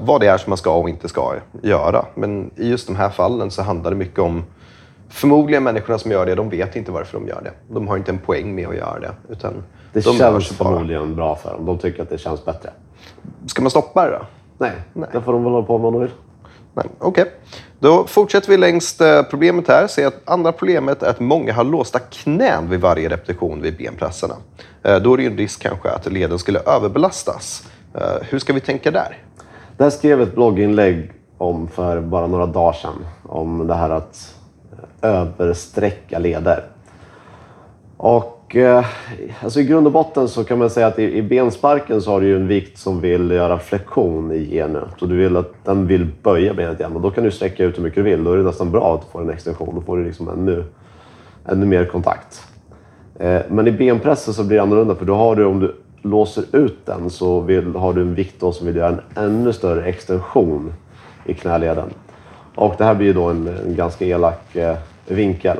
vad 0.00 0.20
det 0.20 0.26
är 0.26 0.38
som 0.38 0.50
man 0.50 0.58
ska 0.58 0.74
och 0.74 0.88
inte 0.88 1.08
ska 1.08 1.34
göra. 1.62 2.04
Men 2.14 2.50
i 2.56 2.68
just 2.68 2.86
de 2.86 2.96
här 2.96 3.08
fallen 3.08 3.50
så 3.50 3.62
handlar 3.62 3.90
det 3.90 3.96
mycket 3.96 4.18
om 4.18 4.44
Förmodligen 5.12 5.62
människorna 5.64 5.98
som 5.98 6.10
gör 6.10 6.26
det, 6.26 6.34
de 6.34 6.48
vet 6.48 6.76
inte 6.76 6.92
varför 6.92 7.18
de 7.18 7.28
gör 7.28 7.40
det. 7.44 7.52
De 7.74 7.88
har 7.88 7.96
inte 7.96 8.10
en 8.10 8.18
poäng 8.18 8.54
med 8.54 8.68
att 8.68 8.76
göra 8.76 9.00
det. 9.00 9.12
Utan 9.28 9.52
Det 9.92 10.04
de 10.04 10.16
känns 10.18 10.48
förmodligen 10.48 11.16
bra 11.16 11.36
för 11.36 11.50
dem. 11.52 11.66
De 11.66 11.78
tycker 11.78 12.02
att 12.02 12.10
det 12.10 12.18
känns 12.18 12.44
bättre. 12.44 12.70
Ska 13.46 13.62
man 13.62 13.70
stoppa 13.70 14.04
det 14.04 14.10
då? 14.10 14.24
Nej, 14.58 14.72
Nej. 14.92 15.08
det 15.12 15.20
får 15.20 15.32
de 15.32 15.44
väl 15.44 15.52
hålla 15.52 15.66
på 15.66 15.78
med 15.78 15.86
om 15.86 15.92
de 15.92 16.00
vill. 16.02 16.10
Okej. 16.98 17.32
Då 17.78 18.04
fortsätter 18.06 18.48
vi 18.48 18.56
längs 18.56 19.00
eh, 19.00 19.22
problemet 19.22 19.68
här. 19.68 19.86
Se 19.86 20.04
att 20.04 20.14
andra 20.24 20.52
problemet 20.52 21.02
är 21.02 21.10
att 21.10 21.20
många 21.20 21.52
har 21.52 21.64
låsta 21.64 21.98
knän 21.98 22.70
vid 22.70 22.80
varje 22.80 23.08
repetition 23.08 23.62
vid 23.62 23.76
benpressarna. 23.76 24.34
Eh, 24.82 24.96
Då 24.96 25.12
är 25.12 25.16
det 25.16 25.22
ju 25.22 25.28
en 25.30 25.36
risk 25.36 25.62
kanske 25.62 25.90
att 25.90 26.12
leden 26.12 26.38
skulle 26.38 26.58
överbelastas. 26.60 27.68
Eh, 27.94 28.00
Hur 28.30 28.38
ska 28.38 28.52
vi 28.52 28.60
tänka 28.60 28.90
där? 28.90 29.18
Det 29.76 29.84
här 29.84 29.90
skrev 29.90 30.20
ett 30.22 30.34
blogginlägg 30.34 31.12
om 31.38 31.68
för 31.68 32.00
bara 32.00 32.26
några 32.26 32.46
dagar 32.46 32.72
sedan. 32.72 33.06
Om 33.22 33.66
det 33.66 33.74
här 33.74 33.90
att 33.90 34.34
översträcka 35.02 36.18
leder. 36.18 36.64
Och 37.96 38.56
eh, 38.56 38.86
alltså 39.42 39.60
i 39.60 39.64
grund 39.64 39.86
och 39.86 39.92
botten 39.92 40.28
så 40.28 40.44
kan 40.44 40.58
man 40.58 40.70
säga 40.70 40.86
att 40.86 40.98
i, 40.98 41.18
i 41.18 41.22
bensparken 41.22 42.02
så 42.02 42.10
har 42.10 42.20
du 42.20 42.26
ju 42.26 42.36
en 42.36 42.48
vikt 42.48 42.78
som 42.78 43.00
vill 43.00 43.30
göra 43.30 43.58
flexion 43.58 44.32
i 44.32 44.46
genet 44.50 44.84
Så 44.98 45.06
du 45.06 45.16
vill 45.16 45.36
att 45.36 45.52
den 45.64 45.86
vill 45.86 46.08
böja 46.22 46.54
benet 46.54 46.80
igen 46.80 46.92
och 46.92 47.00
då 47.00 47.10
kan 47.10 47.24
du 47.24 47.30
sträcka 47.30 47.64
ut 47.64 47.78
hur 47.78 47.82
mycket 47.82 47.96
du 47.96 48.02
vill. 48.02 48.24
Då 48.24 48.32
är 48.32 48.36
det 48.36 48.42
nästan 48.42 48.70
bra 48.70 48.94
att 48.94 49.00
du 49.00 49.06
får 49.12 49.22
en 49.22 49.30
extension. 49.30 49.74
Då 49.74 49.80
får 49.80 49.96
du 49.96 50.04
liksom 50.04 50.28
ännu, 50.28 50.64
ännu 51.46 51.66
mer 51.66 51.84
kontakt. 51.84 52.42
Eh, 53.18 53.40
Men 53.48 53.68
i 53.68 53.72
benpressen 53.72 54.34
så 54.34 54.44
blir 54.44 54.56
det 54.56 54.62
annorlunda 54.62 54.94
för 54.94 55.04
då 55.04 55.14
har 55.14 55.36
du, 55.36 55.44
om 55.44 55.60
du 55.60 55.74
låser 56.02 56.44
ut 56.52 56.86
den 56.86 57.10
så 57.10 57.40
vill, 57.40 57.74
har 57.74 57.92
du 57.92 58.00
en 58.00 58.14
vikt 58.14 58.40
då 58.40 58.52
som 58.52 58.66
vill 58.66 58.76
göra 58.76 58.88
en 58.88 59.24
ännu 59.24 59.52
större 59.52 59.84
extension 59.84 60.72
i 61.26 61.34
knäleden. 61.34 61.90
Och 62.54 62.74
det 62.78 62.84
här 62.84 62.94
blir 62.94 63.06
ju 63.06 63.12
då 63.12 63.24
en, 63.24 63.48
en 63.66 63.76
ganska 63.76 64.04
elak 64.04 64.56
eh, 64.56 64.76
vinkel. 65.06 65.56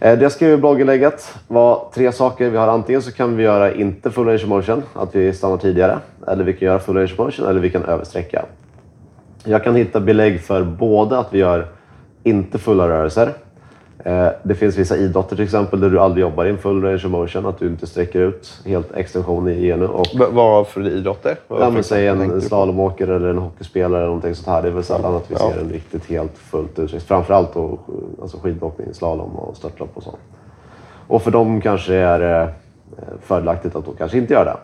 Eh, 0.00 0.18
det 0.18 0.22
jag 0.22 0.32
skrev 0.32 0.52
i 0.52 0.56
blogginlägget 0.56 1.34
var 1.48 1.88
tre 1.94 2.12
saker. 2.12 2.50
Vi 2.50 2.56
har 2.56 2.68
antingen 2.68 3.02
så 3.02 3.12
kan 3.12 3.36
vi 3.36 3.42
göra 3.42 3.74
inte 3.74 4.10
full 4.10 4.26
range 4.26 4.42
of 4.42 4.48
motion, 4.48 4.82
att 4.94 5.14
vi 5.14 5.32
stannar 5.32 5.56
tidigare. 5.56 5.98
Eller 6.28 6.44
vi 6.44 6.52
kan 6.52 6.66
göra 6.66 6.78
full 6.78 6.96
range 6.96 7.12
of 7.12 7.18
motion 7.18 7.46
eller 7.46 7.60
vi 7.60 7.70
kan 7.70 7.84
översträcka. 7.84 8.44
Jag 9.44 9.64
kan 9.64 9.74
hitta 9.74 10.00
belägg 10.00 10.40
för 10.40 10.64
både 10.64 11.18
att 11.18 11.34
vi 11.34 11.38
gör 11.38 11.66
inte 12.22 12.58
fulla 12.58 12.88
rörelser. 12.88 13.32
Eh, 13.98 14.28
Det 14.42 14.54
finns 14.54 14.76
vissa 14.78 14.96
idrotter 14.96 15.36
till 15.36 15.44
exempel 15.44 15.80
där 15.80 15.90
du 15.90 15.98
aldrig 16.00 16.22
jobbar 16.22 16.44
i 16.44 16.50
en 16.50 16.58
full 16.58 16.82
range 16.82 16.96
of 16.96 17.04
motion, 17.04 17.46
att 17.46 17.58
du 17.58 17.66
inte 17.66 17.86
sträcker 17.86 18.20
ut 18.20 18.60
helt 18.66 18.92
extension 18.96 19.48
i 19.48 19.66
genu. 19.66 19.86
Och 19.86 20.06
vad 20.32 20.66
för 20.66 20.88
idrotter? 20.88 21.36
Ja, 21.48 21.70
men 21.70 21.84
säg 21.84 22.06
en 22.06 22.40
slalomåkare 22.40 23.16
eller 23.16 23.28
en 23.28 23.38
hockeyspelare 23.38 23.96
eller 23.98 24.06
någonting 24.06 24.34
sånt 24.34 24.46
här. 24.48 24.62
Det 24.62 24.68
är 24.68 24.72
väl 24.72 24.84
sällan 24.84 25.14
att 25.14 25.30
vi 25.30 25.34
Ja. 25.38 25.50
ser 25.52 25.60
en 25.60 25.70
riktigt 25.70 26.06
helt 26.06 26.38
fullt 26.38 26.78
ut. 26.78 27.02
Framförallt 27.02 27.54
då, 27.54 27.78
alltså 28.22 28.38
skidåkning, 28.38 28.94
slalom 28.94 29.30
och 29.36 29.56
störtlopp 29.56 29.90
och 29.94 30.02
sånt. 30.02 30.16
Och 31.08 31.22
för 31.22 31.30
dem 31.30 31.60
kanske 31.60 31.94
är 31.94 32.18
det 32.18 32.42
eh, 32.98 33.04
fördelaktigt 33.22 33.76
att 33.76 33.84
då 33.84 33.92
kanske 33.92 34.18
inte 34.18 34.32
göra 34.32 34.44
det. 34.44 34.56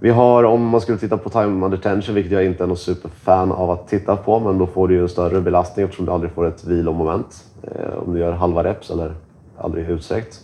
Vi 0.00 0.10
har, 0.10 0.44
om 0.44 0.66
man 0.66 0.80
skulle 0.80 0.98
titta 0.98 1.16
på 1.16 1.28
time 1.30 1.64
under 1.64 1.78
tension, 1.78 2.14
vilket 2.14 2.32
jag 2.32 2.44
inte 2.44 2.62
är 2.62 2.66
någon 2.66 2.76
superfan 2.76 3.52
av 3.52 3.70
att 3.70 3.88
titta 3.88 4.16
på, 4.16 4.38
men 4.40 4.58
då 4.58 4.66
får 4.66 4.88
du 4.88 4.94
ju 4.94 5.02
en 5.02 5.08
större 5.08 5.40
belastning 5.40 5.84
eftersom 5.84 6.06
du 6.06 6.12
aldrig 6.12 6.32
får 6.32 6.46
ett 6.46 6.64
vilomoment. 6.64 7.44
Eh, 7.62 7.98
om 8.06 8.14
du 8.14 8.20
gör 8.20 8.32
halva 8.32 8.64
reps 8.64 8.90
eller 8.90 9.14
aldrig 9.58 9.90
utsträckt. 9.90 10.40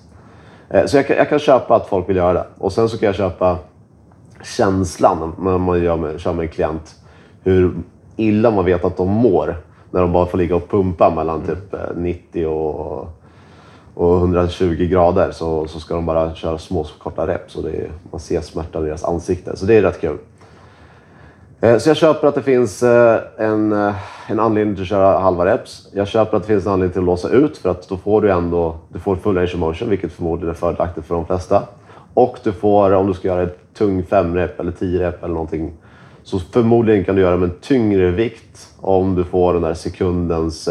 Eh, 0.68 0.86
så 0.86 0.96
jag 0.96 1.06
kan, 1.06 1.16
jag 1.16 1.28
kan 1.28 1.38
köpa 1.38 1.76
att 1.76 1.86
folk 1.86 2.08
vill 2.08 2.16
göra 2.16 2.32
det. 2.32 2.46
Och 2.58 2.72
sen 2.72 2.88
så 2.88 2.98
kan 2.98 3.06
jag 3.06 3.14
köpa 3.14 3.58
känslan 4.42 5.32
när 5.38 5.58
man 5.58 5.82
gör 5.82 5.96
med, 5.96 6.20
kör 6.20 6.32
med 6.32 6.42
en 6.42 6.48
klient. 6.48 6.94
Hur 7.42 7.74
illa 8.16 8.50
man 8.50 8.64
vet 8.64 8.84
att 8.84 8.96
de 8.96 9.08
mår 9.08 9.56
när 9.90 10.00
de 10.00 10.12
bara 10.12 10.26
får 10.26 10.38
ligga 10.38 10.56
och 10.56 10.68
pumpa 10.68 11.10
mellan 11.10 11.40
typ 11.40 11.74
eh, 11.74 11.80
90 11.96 12.46
och, 12.46 13.08
och 13.94 14.16
120 14.16 14.86
grader. 14.90 15.30
Så, 15.30 15.66
så 15.66 15.80
ska 15.80 15.94
de 15.94 16.06
bara 16.06 16.34
köra 16.34 16.58
små 16.58 16.86
korta 16.98 17.26
reps 17.26 17.56
och 17.56 17.62
det 17.62 17.70
är, 17.70 17.90
man 18.10 18.20
ser 18.20 18.40
smärtan 18.40 18.82
i 18.82 18.86
deras 18.86 19.04
ansikte. 19.04 19.56
Så 19.56 19.66
det 19.66 19.74
är 19.74 19.82
rätt 19.82 20.00
kul. 20.00 20.18
Eh, 21.64 21.78
så 21.78 21.90
jag 21.90 21.96
köper 21.96 22.28
att 22.28 22.34
det 22.34 22.42
finns 22.42 22.82
eh, 22.82 23.20
en, 23.36 23.72
eh, 23.72 23.94
en 24.26 24.40
anledning 24.40 24.74
till 24.74 24.82
att 24.82 24.88
köra 24.88 25.18
halva 25.18 25.46
reps. 25.46 25.88
Jag 25.92 26.08
köper 26.08 26.36
att 26.36 26.42
det 26.42 26.46
finns 26.46 26.66
en 26.66 26.72
anledning 26.72 26.92
till 26.92 27.00
att 27.00 27.06
låsa 27.06 27.28
ut 27.28 27.58
för 27.58 27.70
att 27.70 27.88
då 27.88 27.96
får 27.96 28.20
du 28.20 28.30
ändå 28.30 28.76
du 28.88 28.98
får 28.98 29.16
full 29.16 29.36
range 29.36 29.50
of 29.54 29.60
motion, 29.60 29.90
vilket 29.90 30.12
förmodligen 30.12 30.50
är 30.50 30.54
fördelaktigt 30.54 31.06
för 31.06 31.14
de 31.14 31.26
flesta. 31.26 31.62
Och 32.14 32.38
du 32.44 32.52
får, 32.52 32.92
om 32.92 33.06
du 33.06 33.14
ska 33.14 33.28
göra 33.28 33.42
ett 33.42 33.58
tung 33.74 34.02
5-rep 34.02 34.60
eller 34.60 34.72
tio 34.72 35.08
rep 35.08 35.24
eller 35.24 35.34
någonting, 35.34 35.72
så 36.22 36.38
förmodligen 36.38 37.04
kan 37.04 37.16
du 37.16 37.22
göra 37.22 37.36
med 37.36 37.48
en 37.48 37.56
tyngre 37.60 38.10
vikt 38.10 38.68
om 38.80 39.14
du 39.14 39.24
får 39.24 39.52
den 39.52 39.62
där 39.62 39.74
sekundens 39.74 40.68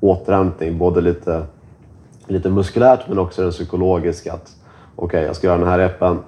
återhämtning. 0.00 0.78
Både 0.78 1.00
lite, 1.00 1.42
lite 2.26 2.50
muskulärt 2.50 3.08
men 3.08 3.18
också 3.18 3.42
den 3.42 3.50
psykologiska. 3.50 4.32
att 4.32 4.56
Okej, 4.96 5.22
jag 5.22 5.36
ska 5.36 5.46
göra 5.46 5.58
den 5.58 5.68
här 5.68 5.78
repen, 5.78 6.18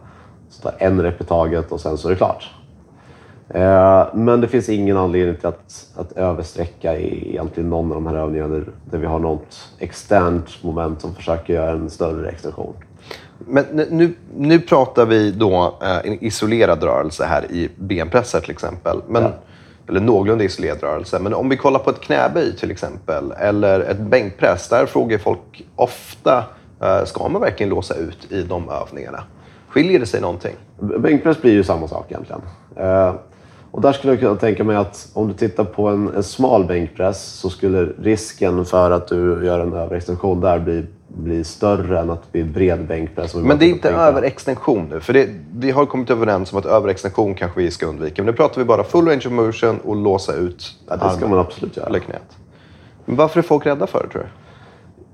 så 0.51 0.63
tar 0.63 0.75
en 0.79 1.03
rep 1.03 1.21
i 1.21 1.25
taget 1.25 1.73
och 1.73 1.81
sen 1.81 1.99
så 1.99 2.09
är 2.09 2.11
det 2.11 2.17
klart. 2.17 2.51
Eh, 3.49 4.07
Men 4.15 4.41
det 4.41 4.49
finns 4.49 4.69
ingen 4.69 4.97
anledning 4.97 5.37
till 5.37 5.47
att, 5.47 5.87
att 5.97 6.13
översträcka 6.13 6.97
i 6.97 7.31
egentligen 7.31 7.71
någon 7.71 7.93
av 7.93 7.95
de 7.95 8.07
här 8.07 8.15
övningarna 8.17 8.55
där, 8.55 8.65
där 8.91 8.99
vi 8.99 9.07
har 9.07 9.19
något 9.19 9.73
externt 9.79 10.63
moment 10.63 11.01
som 11.01 11.15
försöker 11.15 11.55
göra 11.55 11.71
en 11.71 11.91
större 11.91 12.29
extension. 12.29 12.75
Men 13.39 13.65
nu, 13.91 14.15
nu 14.37 14.61
pratar 14.61 15.07
vi 15.07 15.31
då 15.31 15.75
eh, 15.83 15.97
en 15.97 16.25
isolerad 16.25 16.83
rörelse 16.83 17.25
här 17.25 17.53
i 17.53 17.69
benpressar 17.77 18.41
till 18.41 18.51
exempel. 18.51 19.01
Men, 19.09 19.23
Ja. 19.23 19.31
Eller 19.89 20.01
någorlunda 20.01 20.45
isolerad 20.45 20.83
rörelse. 20.83 21.19
Men 21.19 21.35
om 21.35 21.49
vi 21.49 21.57
kollar 21.57 21.79
på 21.79 21.91
ett 21.91 22.01
knäböj 22.01 22.57
till 22.57 22.71
exempel, 22.71 23.33
eller 23.39 23.81
ett 23.81 23.99
bänkpress. 23.99 24.69
Där 24.69 24.87
frågar 24.87 25.19
folk 25.19 25.67
ofta, 25.77 26.45
eh, 26.83 27.05
ska 27.05 27.29
man 27.29 27.41
verkligen 27.41 27.71
låsa 27.71 27.95
ut 27.95 28.33
i 28.33 28.43
de 28.43 28.71
övningarna? 28.71 29.23
Skiljer 29.69 29.99
det 30.01 30.07
sig 30.07 30.21
någonting? 30.21 30.55
Bänkpress 30.79 31.43
blir 31.43 31.53
ju 31.53 31.65
samma 31.65 31.89
sak 31.89 32.07
egentligen. 32.09 32.43
Eh, 32.77 33.15
Och 33.77 33.83
där 33.83 33.93
skulle 33.93 34.13
jag 34.13 34.21
kunna 34.21 34.37
tänka 34.37 34.65
mig 34.65 34.77
att 34.77 35.09
om 35.13 35.29
du 35.29 35.35
tittar 35.35 35.65
på 35.65 35.89
en, 35.89 36.15
en 36.15 36.23
smal 36.23 36.65
bänkpress 36.65 37.25
så 37.25 37.51
skulle 37.51 37.85
risken 38.03 38.65
för 38.65 38.91
att 38.91 39.09
du 39.09 39.47
gör 39.47 39.61
en 39.61 39.73
överextension 39.73 40.41
där 40.41 40.59
bli, 40.59 40.87
bli 41.09 41.45
större 41.45 42.01
än 42.01 42.11
att 42.11 42.23
vid 42.33 42.53
bred 42.53 42.87
bänkpress. 42.87 43.35
Men 43.35 43.59
det 43.59 43.65
är 43.65 43.69
inte 43.69 43.91
överextension 43.91 44.89
nu. 44.89 45.01
För 45.01 45.13
det, 45.13 45.29
vi 45.53 45.71
har 45.71 45.87
kommit 45.87 46.11
överens 46.11 46.53
om 46.53 46.59
att 46.59 46.67
överextension 46.67 47.35
kanske 47.35 47.61
vi 47.61 47.71
ska 47.71 47.87
undvika. 47.87 48.23
Men 48.23 48.27
nu 48.27 48.37
pratar 48.37 48.61
vi 48.61 48.65
bara 48.65 48.85
full 48.85 49.07
range 49.07 49.23
of 49.27 49.33
motion 49.33 49.79
och 49.85 49.97
låsa 49.97 50.35
ut 50.35 50.77
Ja, 50.89 50.97
det 50.97 51.11
ska 51.11 51.29
man 51.29 51.39
absolut 51.39 51.77
göra. 51.77 51.87
eller 51.87 51.99
knät. 51.99 52.37
Men 53.05 53.17
varför 53.17 53.39
är 53.39 53.43
folk 53.43 53.67
rädda 53.67 53.87
för 53.87 54.03
det 54.03 54.09
tror 54.09 54.23
du? 54.23 54.29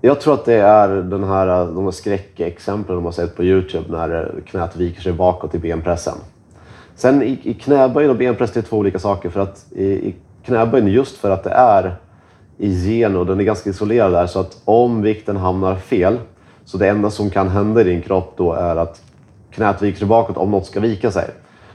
Jag 0.09 0.21
tror 0.21 0.35
att 0.35 0.45
det 0.45 0.55
är 0.61 0.89
den 0.89 1.25
här, 1.25 1.47
de 1.67 1.85
här 1.85 1.91
skräckexemplen 1.91 2.97
de 2.97 3.05
har 3.05 3.13
sett 3.13 3.37
på 3.37 3.45
Youtube 3.45 3.85
när 3.89 4.35
knät 4.47 4.77
viker 4.77 5.03
sig 5.03 5.13
bakåt 5.13 5.55
i 5.55 5.59
benpressen. 5.59 6.15
Sen 7.03 7.23
i, 7.23 7.39
i 7.43 7.55
knäböjen 7.55 8.11
och 8.11 8.17
benpress 8.17 8.53
det 8.53 8.61
är 8.61 8.63
två 8.63 8.77
olika 8.77 8.99
saker. 8.99 9.31
För 9.31 9.41
att 9.41 9.67
i, 9.71 9.85
i 9.85 10.15
knäböjen, 10.45 10.87
just 10.87 11.17
för 11.17 11.31
att 11.31 11.45
det 11.45 11.51
är 11.51 11.97
i 12.59 12.69
gen 12.69 13.17
och 13.17 13.27
den 13.27 13.41
är 13.41 13.45
ganska 13.45 13.71
isolerad 13.71 14.13
där, 14.13 14.27
så 14.27 14.41
att 14.41 14.63
om 14.65 15.03
vikten 15.03 15.37
hamnar 15.37 15.77
fel, 15.77 16.19
så 16.65 16.79
det 16.79 16.89
enda 16.89 17.11
som 17.11 17.31
kan 17.31 17.49
hända 17.49 17.81
i 17.81 17.85
din 17.85 18.03
kropp 18.03 18.35
då 18.37 18.53
är 18.53 18.77
att 18.77 19.03
knät 19.51 19.83
viker 19.83 19.99
sig 19.99 20.09
bakåt 20.09 20.37
om 20.37 20.51
något 20.51 20.67
ska 20.67 20.81
vika 20.81 21.11
sig. 21.11 21.31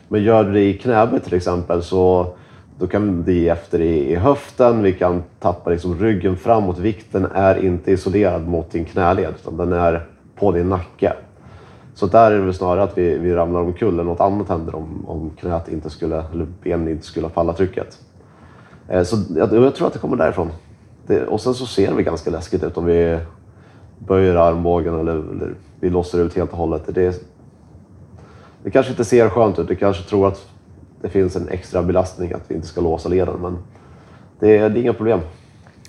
Men 0.07 0.23
gör 0.23 0.43
du 0.43 0.51
det 0.51 0.63
i 0.63 0.73
knäböj 0.73 1.19
till 1.19 1.33
exempel 1.33 1.83
så 1.83 2.33
då 2.79 2.87
kan 2.87 3.23
det 3.23 3.33
ge 3.33 3.49
efter 3.49 3.81
i, 3.81 4.11
i 4.11 4.15
höften, 4.15 4.83
vi 4.83 4.93
kan 4.93 5.23
tappa 5.39 5.69
liksom 5.69 5.99
ryggen 5.99 6.37
framåt. 6.37 6.77
Vikten 6.77 7.27
är 7.33 7.65
inte 7.65 7.91
isolerad 7.91 8.47
mot 8.47 8.71
din 8.71 8.85
knäled 8.85 9.33
utan 9.41 9.57
den 9.57 9.73
är 9.73 10.05
på 10.35 10.51
din 10.51 10.69
nacke. 10.69 11.13
Så 11.97 12.05
där 12.07 12.31
är 12.31 12.35
det 12.35 12.41
väl 12.45 12.53
snarare 12.53 12.83
att 12.83 12.97
vi, 12.97 13.17
vi 13.17 13.33
ramlar 13.33 13.59
omkull 13.61 13.93
eller 13.93 14.03
något 14.03 14.19
annat 14.19 14.49
händer 14.49 14.75
om, 14.75 15.05
om 15.07 15.29
knät 15.29 15.67
inte 15.69 15.89
skulle, 15.89 16.23
eller 16.33 16.47
benen 16.63 16.87
inte 16.87 17.05
skulle 17.05 17.29
falla 17.29 17.53
trycket. 17.53 17.97
Eh, 18.87 19.03
så 19.03 19.17
jag, 19.35 19.53
jag 19.53 19.75
tror 19.75 19.87
att 19.87 19.93
det 19.93 19.99
kommer 19.99 20.17
därifrån. 20.17 20.49
Det, 21.07 21.23
och 21.25 21.41
sen 21.41 21.53
så 21.53 21.65
ser 21.65 21.95
det 21.95 22.03
ganska 22.03 22.29
läskigt 22.31 22.63
ut 22.63 22.77
om 22.77 22.85
vi 22.85 23.19
böjer 23.99 24.35
armbågen 24.35 24.99
eller, 24.99 25.11
eller 25.13 25.53
vi 25.79 25.89
lossar 25.89 26.19
ut 26.19 26.35
helt 26.35 26.51
och 26.51 26.57
hållet. 26.57 26.83
Det, 26.87 27.23
det 28.63 28.71
kanske 28.71 28.91
inte 28.91 29.05
ser 29.05 29.29
skönt 29.29 29.59
ut. 29.59 29.67
Du 29.67 29.75
kanske 29.75 30.09
tror 30.09 30.27
att 30.27 30.47
det 31.01 31.09
finns 31.09 31.35
en 31.35 31.47
extra 31.49 31.83
belastning 31.83 32.33
att 32.33 32.43
vi 32.47 32.55
inte 32.55 32.67
ska 32.67 32.81
låsa 32.81 33.09
leden. 33.09 33.35
Men 33.41 33.57
det, 34.39 34.57
är- 34.57 34.69
det 34.69 34.79
är 34.79 34.81
inga 34.81 34.93
problem. 34.93 35.19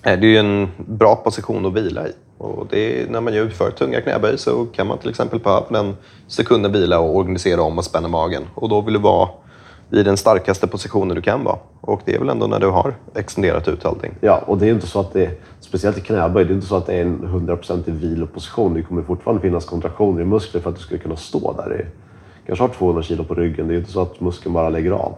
Eh, 0.02 0.20
det 0.20 0.26
är 0.26 0.30
ju 0.30 0.36
en 0.36 0.68
bra 0.76 1.16
position 1.16 1.66
att 1.66 1.74
vila 1.74 2.08
i. 2.08 2.12
Och 2.38 2.66
det 2.70 3.02
är, 3.02 3.08
när 3.08 3.20
man 3.20 3.34
gör 3.34 3.48
för 3.48 3.70
tunga 3.70 4.00
knäböj 4.00 4.38
så 4.38 4.66
kan 4.66 4.86
man 4.86 4.98
till 4.98 5.10
exempel 5.10 5.40
på 5.40 5.66
en 5.70 5.96
sekunden 6.26 6.72
vila 6.72 6.98
och 6.98 7.16
organisera 7.16 7.62
om 7.62 7.78
och 7.78 7.84
spänna 7.84 8.08
magen. 8.08 8.42
Och 8.54 8.68
då 8.68 8.80
vill 8.80 8.94
du 8.94 9.00
vara 9.00 9.28
i 9.90 10.02
den 10.02 10.16
starkaste 10.16 10.66
positionen 10.66 11.14
du 11.14 11.22
kan 11.22 11.44
vara. 11.44 11.58
Och 11.80 12.00
det 12.04 12.14
är 12.14 12.18
väl 12.18 12.28
ändå 12.28 12.46
när 12.46 12.60
du 12.60 12.66
har 12.66 12.94
extenderat 13.14 13.68
ut 13.68 13.84
allting. 13.84 14.14
Ja, 14.20 14.42
och 14.46 14.58
det 14.58 14.66
är 14.66 14.70
inte 14.70 14.86
så 14.86 15.00
att 15.00 15.12
det, 15.12 15.30
speciellt 15.60 15.98
i 15.98 16.00
knäböj, 16.00 16.44
det 16.44 16.52
är 16.52 16.54
inte 16.54 16.66
så 16.66 16.76
att 16.76 16.86
det 16.86 16.94
är 16.94 17.02
en 17.02 17.48
100% 17.48 17.90
viloposition. 17.90 18.74
Det 18.74 18.82
kommer 18.82 19.02
fortfarande 19.02 19.42
finnas 19.42 19.64
kontraktioner 19.64 20.22
i 20.22 20.24
muskler 20.24 20.60
för 20.60 20.70
att 20.70 20.76
du 20.76 20.82
ska 20.82 20.98
kunna 20.98 21.16
stå 21.16 21.52
där. 21.52 21.68
Du 21.68 21.86
kanske 22.46 22.62
har 22.62 22.68
200 22.68 23.02
kilo 23.02 23.24
på 23.24 23.34
ryggen. 23.34 23.68
Det 23.68 23.74
är 23.74 23.78
inte 23.78 23.92
så 23.92 24.02
att 24.02 24.20
muskeln 24.20 24.52
bara 24.52 24.68
lägger 24.68 24.90
av. 24.90 25.14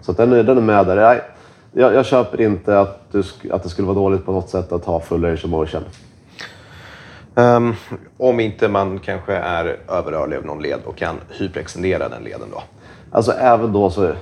Så 0.00 0.10
att 0.10 0.16
den, 0.16 0.32
är, 0.32 0.42
den 0.42 0.56
är 0.58 0.62
med 0.62 0.86
där. 0.86 1.22
Jag, 1.78 1.94
jag 1.94 2.06
köper 2.06 2.40
inte 2.40 2.80
att, 2.80 3.12
du, 3.12 3.22
att 3.50 3.62
det 3.62 3.68
skulle 3.68 3.86
vara 3.86 3.98
dåligt 3.98 4.26
på 4.26 4.32
något 4.32 4.48
sätt 4.48 4.72
att 4.72 4.84
ha 4.84 5.00
full 5.00 5.24
range 5.24 5.40
of 5.44 5.50
motion. 5.50 5.82
Ehm, 7.34 7.74
om 8.16 8.40
inte 8.40 8.68
man 8.68 8.98
kanske 8.98 9.32
är 9.36 9.76
överrörlig 9.88 10.36
över 10.36 10.46
någon 10.46 10.62
led 10.62 10.78
och 10.84 10.96
kan 10.96 11.16
hyperextendera 11.30 12.08
den 12.08 12.22
leden 12.22 12.48
då. 12.52 12.62
Alltså 13.10 13.32
även 13.32 13.72
då 13.72 13.90
så... 13.90 14.12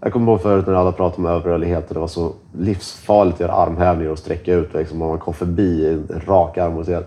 Jag 0.00 0.12
kommer 0.12 0.32
ihåg 0.32 0.42
förut 0.42 0.66
när 0.66 0.74
alla 0.74 0.92
pratade 0.92 1.22
om 1.22 1.26
överrörlighet 1.26 1.88
och 1.88 1.94
det 1.94 2.00
var 2.00 2.06
så 2.06 2.32
livsfarligt 2.58 3.34
att 3.34 3.40
göra 3.40 3.52
armhävningar 3.52 4.12
och 4.12 4.18
sträcka 4.18 4.54
ut. 4.54 4.74
Liksom, 4.74 5.02
om 5.02 5.08
man 5.08 5.18
kom 5.18 5.34
förbi 5.34 5.88
en 5.88 6.20
rak 6.26 6.58
arm 6.58 6.76
och 6.76 6.86
så 6.86 7.02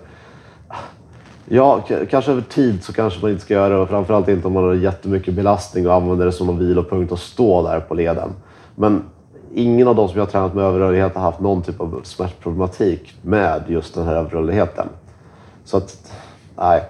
Ja, 1.46 1.82
kanske 2.10 2.32
över 2.32 2.42
tid 2.42 2.84
så 2.84 2.94
kanske 2.94 3.22
man 3.22 3.32
inte 3.32 3.44
ska 3.44 3.54
göra 3.54 3.70
det. 3.70 3.76
Och 3.76 3.90
framförallt 3.90 4.28
inte 4.28 4.48
om 4.48 4.54
man 4.54 4.64
har 4.64 4.74
jättemycket 4.74 5.34
belastning 5.34 5.88
och 5.88 5.94
använder 5.94 6.26
det 6.26 6.32
som 6.32 6.50
en 6.50 6.60
vilopunkt 6.60 7.12
och 7.12 7.20
stå 7.20 7.68
där 7.68 7.80
på 7.80 7.94
leden. 7.94 8.30
Men 8.76 9.04
ingen 9.54 9.88
av 9.88 9.96
de 9.96 10.08
som 10.10 10.18
jag 10.18 10.26
har 10.26 10.32
tränat 10.32 10.54
med 10.54 10.64
överrörlighet 10.64 11.16
har 11.16 11.22
haft 11.22 11.40
någon 11.40 11.62
typ 11.62 11.82
av 11.82 12.02
smärtproblematik 12.04 13.14
med 13.22 13.64
just 13.68 13.96
den 13.96 14.06
här 14.06 14.16
överrörligheten. 14.16 14.88
Så 15.66 15.78
att, 15.78 16.12
nej. 16.56 16.84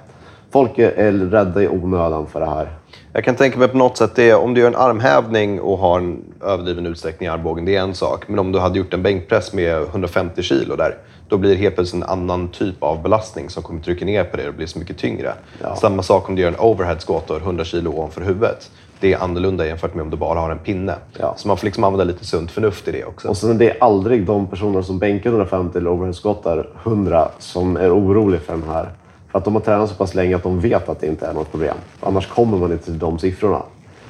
Folk 0.52 0.78
är, 0.78 1.12
rädda 1.12 1.64
i 1.64 1.68
onödan 1.68 2.28
för 2.28 2.40
det 2.40 2.50
här. 2.50 2.70
Jag 3.14 3.24
kan 3.24 3.36
tänka 3.36 3.60
mig 3.60 3.68
på 3.68 3.78
något 3.78 3.98
sätt, 3.98 4.16
det 4.16 4.34
om 4.34 4.54
du 4.54 4.62
gör 4.62 4.68
en 4.68 4.76
armhävning 4.76 5.62
och 5.62 5.78
har 5.78 6.00
en 6.00 6.24
överdriven 6.42 6.86
utsträckning 6.86 7.28
i 7.28 7.30
armbågen, 7.30 7.66
det 7.66 7.76
är 7.76 7.82
en 7.82 7.96
sak. 7.96 8.28
Men 8.28 8.40
om 8.40 8.52
du 8.52 8.60
hade 8.60 8.78
gjort 8.78 8.94
en 8.94 9.04
bänkpress 9.04 9.54
med 9.54 9.82
150 9.82 10.42
kilo 10.42 10.76
där, 10.76 10.98
då 11.30 11.38
blir 11.38 11.50
det 11.50 11.56
helt 11.56 11.76
plötsligt 11.76 12.04
en 12.04 12.10
annan 12.10 12.48
typ 12.48 12.84
av 12.84 13.02
belastning 13.02 13.50
som 13.50 13.64
kommer 13.64 13.82
trycka 13.82 14.06
ner 14.06 14.24
på 14.24 14.38
det 14.38 14.48
och 14.48 14.54
blir 14.54 14.68
så 14.68 14.80
mycket 14.80 14.98
tyngre. 14.98 15.34
Ja. 15.62 15.76
Samma 15.76 16.04
sak 16.04 16.30
om 16.30 16.36
du 16.36 16.42
gör 16.42 16.50
en 16.50 16.60
overhead 16.60 17.00
squat 17.00 17.30
och 17.30 17.36
har 17.36 17.42
100 17.42 17.64
kilo 17.64 17.92
ovanför 17.92 18.22
huvudet. 18.22 18.72
Det 19.00 19.14
är 19.14 19.24
annorlunda 19.24 19.68
jämfört 19.68 19.96
med 19.96 20.04
om 20.04 20.10
du 20.10 20.18
bara 20.18 20.40
har 20.40 20.52
en 20.52 20.60
pinne. 20.60 20.96
Ja. 21.20 21.34
Så 21.38 21.48
man 21.48 21.58
får 21.58 21.66
liksom 21.66 21.84
använda 21.84 22.04
lite 22.04 22.26
sunt 22.26 22.52
förnuft 22.52 22.88
i 22.88 22.92
det 22.92 23.06
också. 23.06 23.28
Och 23.28 23.38
sen 23.38 23.50
är 23.50 23.54
det 23.54 23.78
aldrig 23.80 24.26
de 24.26 24.48
personer 24.48 24.82
som 24.82 25.00
bänkar 25.00 25.30
150 25.30 25.78
eller 25.78 25.90
overheadskottar 25.90 26.70
100 26.84 27.30
som 27.40 27.78
är 27.78 27.98
oroliga 27.98 28.40
för 28.42 28.54
den 28.54 28.70
här. 28.70 28.90
För 29.32 29.38
att 29.38 29.46
de 29.46 29.56
har 29.56 29.62
tränat 29.62 29.90
så 29.90 29.96
pass 29.96 30.16
länge 30.16 30.36
att 30.36 30.44
de 30.44 30.60
vet 30.60 30.90
att 30.90 31.00
det 31.00 31.08
inte 31.08 31.28
är 31.28 31.34
något 31.34 31.52
problem. 31.52 31.76
Annars 32.00 32.28
kommer 32.28 32.58
man 32.58 32.72
inte 32.72 32.84
till 32.86 33.00
de 33.00 33.20
siffrorna. 33.20 33.62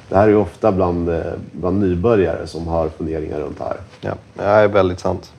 Det 0.09 0.15
här 0.15 0.23
är 0.23 0.27
ju 0.27 0.35
ofta 0.35 0.71
bland, 0.71 1.09
eh, 1.09 1.21
bland 1.51 1.79
nybörjare 1.79 2.47
som 2.47 2.67
har 2.67 2.89
funderingar 2.89 3.39
runt 3.39 3.57
det 3.57 3.63
här. 3.63 3.77
Ja, 4.01 4.13
det 4.33 4.43
är 4.43 4.67
väldigt 4.67 4.99
sant. 4.99 5.31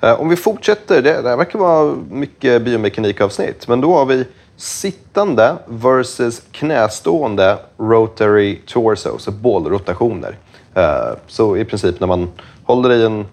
Eh, 0.00 0.20
Om 0.20 0.28
vi 0.28 0.36
fortsätter, 0.36 1.02
det, 1.02 1.22
det 1.22 1.28
här 1.28 1.36
verkar 1.36 1.58
vara 1.58 1.94
mycket 2.10 2.62
biomekanikavsnitt, 2.62 3.68
men 3.68 3.80
då 3.80 3.96
har 3.96 4.06
vi 4.06 4.24
sittande 4.56 5.56
versus 5.66 6.42
knästående 6.52 7.58
rotary 7.76 8.58
torso, 8.66 8.96
så 8.96 9.12
alltså 9.12 9.30
bålrotationer. 9.30 10.38
Eh, 10.74 11.16
så 11.26 11.56
i 11.56 11.64
princip 11.64 12.00
när 12.00 12.06
man 12.06 12.28
håller 12.64 12.92
i 12.92 13.04
en 13.04 13.26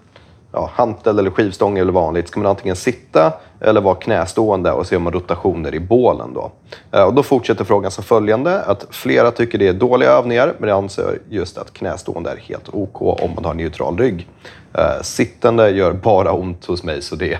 ja, 0.52 0.70
hantel 0.74 1.18
eller 1.18 1.30
skivstång 1.30 1.78
eller 1.78 1.92
vanligt 1.92 2.28
ska 2.28 2.40
man 2.40 2.50
antingen 2.50 2.76
sitta 2.76 3.32
eller 3.60 3.80
vara 3.80 3.94
knästående 3.94 4.72
och 4.72 4.86
så 4.86 4.94
gör 4.94 5.00
man 5.00 5.12
rotationer 5.12 5.74
i 5.74 5.80
bålen. 5.80 6.34
Då. 6.34 6.52
Eh, 6.92 7.04
och 7.04 7.14
då 7.14 7.22
fortsätter 7.22 7.64
frågan 7.64 7.90
som 7.90 8.04
följande. 8.04 8.62
Att 8.62 8.86
flera 8.90 9.30
tycker 9.30 9.58
det 9.58 9.68
är 9.68 9.72
dåliga 9.72 10.10
övningar 10.10 10.54
men 10.58 10.68
jag 10.68 10.78
anser 10.78 11.18
just 11.28 11.58
att 11.58 11.72
knästående 11.72 12.30
är 12.30 12.36
helt 12.36 12.68
OK 12.72 13.02
om 13.02 13.34
man 13.34 13.44
har 13.44 13.54
neutral 13.54 13.98
rygg. 13.98 14.28
Eh, 14.74 15.02
sittande 15.02 15.70
gör 15.70 15.92
bara 15.92 16.32
ont 16.32 16.66
hos 16.66 16.82
mig 16.82 17.02
så 17.02 17.16
det, 17.16 17.38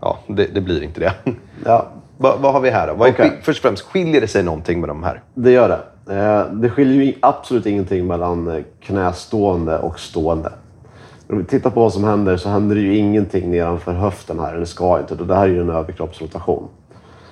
ja, 0.00 0.18
det, 0.26 0.46
det 0.54 0.60
blir 0.60 0.82
inte 0.82 1.00
det. 1.00 1.12
Ja, 1.64 1.86
vad, 2.18 2.40
vad 2.40 2.52
har 2.52 2.60
vi 2.60 2.70
här 2.70 2.86
då? 2.86 2.94
Vad 2.94 3.08
skill- 3.16 3.30
Först 3.42 3.58
och 3.64 3.68
främst, 3.68 3.82
skiljer 3.84 4.20
det 4.20 4.28
sig 4.28 4.42
någonting 4.42 4.80
med 4.80 4.88
de 4.88 5.02
här? 5.02 5.22
det 5.34 5.50
gör 5.50 5.68
det. 5.68 6.14
Eh, 6.14 6.52
Det 6.52 6.70
skiljer 6.70 7.02
ju 7.04 7.14
absolut 7.22 7.66
ingenting 7.66 8.06
mellan 8.06 8.48
eh, 8.48 8.62
knästående 8.80 9.78
och 9.78 9.98
stående. 10.00 10.52
Om 11.28 11.38
vi 11.38 11.44
tittar 11.44 11.70
på 11.70 11.80
vad 11.80 11.92
som 11.92 12.04
händer 12.04 12.36
så 12.36 12.48
händer 12.48 12.76
det 12.76 12.82
ju 12.82 12.96
ingenting 12.96 13.50
nedanför 13.50 13.92
höften 13.92 14.38
här, 14.40 14.54
eller 14.54 14.64
ska 14.64 14.98
inte. 14.98 15.14
Det 15.14 15.34
här 15.34 15.42
är 15.44 15.48
ju 15.52 15.60
en 15.60 15.70
överkroppsrotation. 15.70 16.68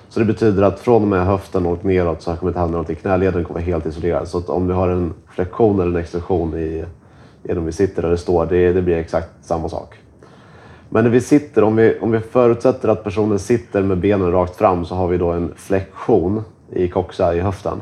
Så 0.09 0.19
det 0.19 0.25
betyder 0.25 0.63
att 0.63 0.79
från 0.79 1.01
och 1.01 1.07
med 1.07 1.25
höften 1.25 1.65
och 1.65 1.85
neråt 1.85 2.21
så 2.21 2.25
kommer 2.35 2.41
det 2.41 2.47
inte 2.47 2.59
hända 2.59 2.71
någonting. 2.71 2.95
Knäleden 2.95 3.43
kommer 3.45 3.59
vara 3.59 3.63
helt 3.71 3.85
isolerad. 3.85 4.27
Så 4.27 4.37
att 4.37 4.49
om 4.49 4.67
du 4.67 4.73
har 4.73 4.89
en 4.89 5.13
flexion 5.29 5.79
eller 5.79 5.91
en 5.91 5.97
extension 6.03 6.57
i, 6.57 6.85
i 7.43 7.53
om 7.53 7.65
vi 7.65 7.71
sitter 7.71 8.03
eller 8.03 8.15
står, 8.15 8.45
det, 8.45 8.73
det 8.73 8.81
blir 8.81 8.95
exakt 8.97 9.29
samma 9.41 9.69
sak. 9.69 9.95
Men 10.89 11.03
när 11.03 11.11
vi 11.11 11.21
sitter, 11.21 11.63
om 11.63 11.75
vi, 11.75 11.99
om 11.99 12.11
vi 12.11 12.19
förutsätter 12.19 12.89
att 12.89 13.03
personen 13.03 13.39
sitter 13.39 13.83
med 13.83 13.97
benen 13.97 14.31
rakt 14.31 14.55
fram 14.55 14.85
så 14.85 14.95
har 14.95 15.07
vi 15.07 15.17
då 15.17 15.31
en 15.31 15.53
flexion 15.55 16.43
i 16.71 16.87
coxa 16.87 17.35
i 17.35 17.39
höften. 17.39 17.77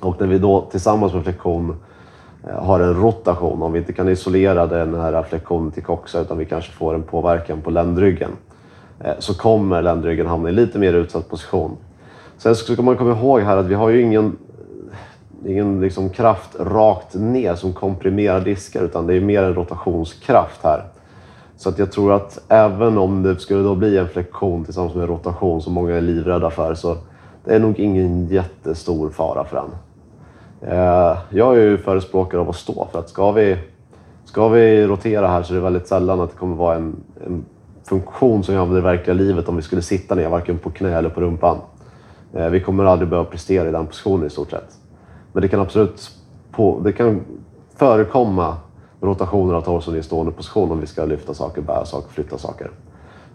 Och 0.00 0.20
när 0.20 0.26
vi 0.26 0.38
då 0.38 0.60
tillsammans 0.60 1.14
med 1.14 1.22
flexion 1.22 1.76
eh, 2.48 2.64
har 2.64 2.80
en 2.80 2.94
rotation, 2.94 3.62
om 3.62 3.72
vi 3.72 3.78
inte 3.78 3.92
kan 3.92 4.08
isolera 4.08 4.66
den 4.66 4.94
här 4.94 5.22
flexionen 5.22 5.70
till 5.70 5.82
coxa 5.82 6.20
utan 6.20 6.38
vi 6.38 6.44
kanske 6.44 6.72
får 6.72 6.94
en 6.94 7.02
påverkan 7.02 7.60
på 7.60 7.70
ländryggen, 7.70 8.30
eh, 9.00 9.12
så 9.18 9.34
kommer 9.34 9.82
ländryggen 9.82 10.26
hamna 10.26 10.48
i 10.48 10.52
lite 10.52 10.78
mer 10.78 10.92
utsatt 10.92 11.28
position. 11.28 11.76
Sen 12.38 12.56
ska 12.56 12.82
man 12.82 12.96
komma 12.96 13.10
ihåg 13.10 13.40
här 13.40 13.56
att 13.56 13.66
vi 13.66 13.74
har 13.74 13.88
ju 13.88 14.02
ingen, 14.02 14.36
ingen 15.46 15.80
liksom 15.80 16.10
kraft 16.10 16.56
rakt 16.60 17.14
ner 17.14 17.54
som 17.54 17.72
komprimerar 17.72 18.40
diskar 18.40 18.82
utan 18.82 19.06
det 19.06 19.14
är 19.14 19.20
mer 19.20 19.42
en 19.42 19.54
rotationskraft 19.54 20.62
här. 20.62 20.84
Så 21.56 21.68
att 21.68 21.78
jag 21.78 21.92
tror 21.92 22.12
att 22.12 22.44
även 22.48 22.98
om 22.98 23.22
det 23.22 23.36
skulle 23.36 23.62
då 23.62 23.74
bli 23.74 23.98
en 23.98 24.08
flexion 24.08 24.64
tillsammans 24.64 24.94
med 24.94 25.08
rotation 25.08 25.62
som 25.62 25.72
många 25.72 25.94
är 25.94 26.00
livrädda 26.00 26.50
för 26.50 26.74
så 26.74 26.96
det 27.44 27.54
är 27.54 27.60
nog 27.60 27.78
ingen 27.78 28.26
jättestor 28.26 29.10
fara 29.10 29.44
för 29.44 29.56
den. 29.56 29.70
Eh, 30.70 31.18
jag 31.30 31.56
är 31.56 31.60
ju 31.60 31.78
förespråkare 31.78 32.40
av 32.40 32.48
att 32.48 32.56
stå 32.56 32.88
för 32.92 32.98
att 32.98 33.08
ska 33.08 33.32
vi, 33.32 33.58
ska 34.24 34.48
vi 34.48 34.86
rotera 34.86 35.28
här 35.28 35.42
så 35.42 35.52
är 35.52 35.56
det 35.56 35.62
väldigt 35.62 35.88
sällan 35.88 36.20
att 36.20 36.30
det 36.30 36.36
kommer 36.36 36.56
vara 36.56 36.76
en, 36.76 36.96
en 37.26 37.44
funktion 37.84 38.44
som 38.44 38.54
vi 38.54 38.60
använder 38.60 38.80
i 38.80 38.96
verkliga 38.96 39.14
livet 39.14 39.48
om 39.48 39.56
vi 39.56 39.62
skulle 39.62 39.82
sitta 39.82 40.14
ner, 40.14 40.28
varken 40.28 40.58
på 40.58 40.70
knä 40.70 40.98
eller 40.98 41.08
på 41.08 41.20
rumpan. 41.20 41.58
Eh, 42.32 42.48
vi 42.48 42.60
kommer 42.60 42.84
aldrig 42.84 43.08
behöva 43.08 43.30
prestera 43.30 43.68
i 43.68 43.72
den 43.72 43.86
positionen 43.86 44.26
i 44.26 44.30
stort 44.30 44.50
sett. 44.50 44.78
Men 45.32 45.42
det 45.42 45.48
kan 45.48 45.60
absolut 45.60 46.10
på, 46.50 46.80
det 46.84 46.92
kan 46.92 47.20
förekomma 47.76 48.56
rotationer 49.04 49.54
av 49.54 49.60
torson 49.60 49.96
i 49.96 50.02
stående 50.02 50.32
position 50.32 50.72
om 50.72 50.80
vi 50.80 50.86
ska 50.86 51.04
lyfta 51.04 51.34
saker, 51.34 51.62
bära 51.62 51.84
saker, 51.84 52.08
flytta 52.10 52.38
saker. 52.38 52.70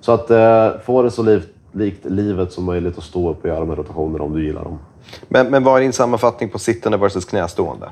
Så 0.01 0.11
att 0.11 0.31
eh, 0.31 0.69
få 0.83 1.01
det 1.01 1.11
så 1.11 1.23
liv, 1.23 1.45
likt 1.71 2.05
livet 2.05 2.51
som 2.51 2.63
möjligt 2.63 2.97
att 2.97 3.03
stå 3.03 3.29
upp 3.29 3.43
och 3.43 3.49
göra 3.49 3.59
de 3.59 3.69
här 3.69 3.75
rotationerna 3.75 4.23
om 4.23 4.33
du 4.33 4.45
gillar 4.45 4.63
dem. 4.63 4.79
Men, 5.27 5.47
men 5.49 5.63
vad 5.63 5.77
är 5.77 5.81
din 5.81 5.93
sammanfattning 5.93 6.49
på 6.49 6.59
sittande 6.59 6.97
versus 6.97 7.25
knästående? 7.25 7.89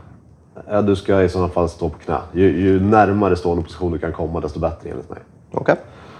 Eh, 0.71 0.81
du 0.81 0.95
ska 0.95 1.21
i 1.21 1.29
sådana 1.29 1.49
fall 1.49 1.69
stå 1.69 1.89
på 1.89 1.97
knä. 1.97 2.17
Ju, 2.33 2.61
ju 2.61 2.79
närmare 2.79 3.35
stående 3.35 3.63
position 3.63 3.91
du 3.91 3.99
kan 3.99 4.13
komma, 4.13 4.39
desto 4.39 4.59
bättre 4.59 4.89
enligt 4.89 5.09
mig. 5.09 5.19
Okej. 5.51 5.75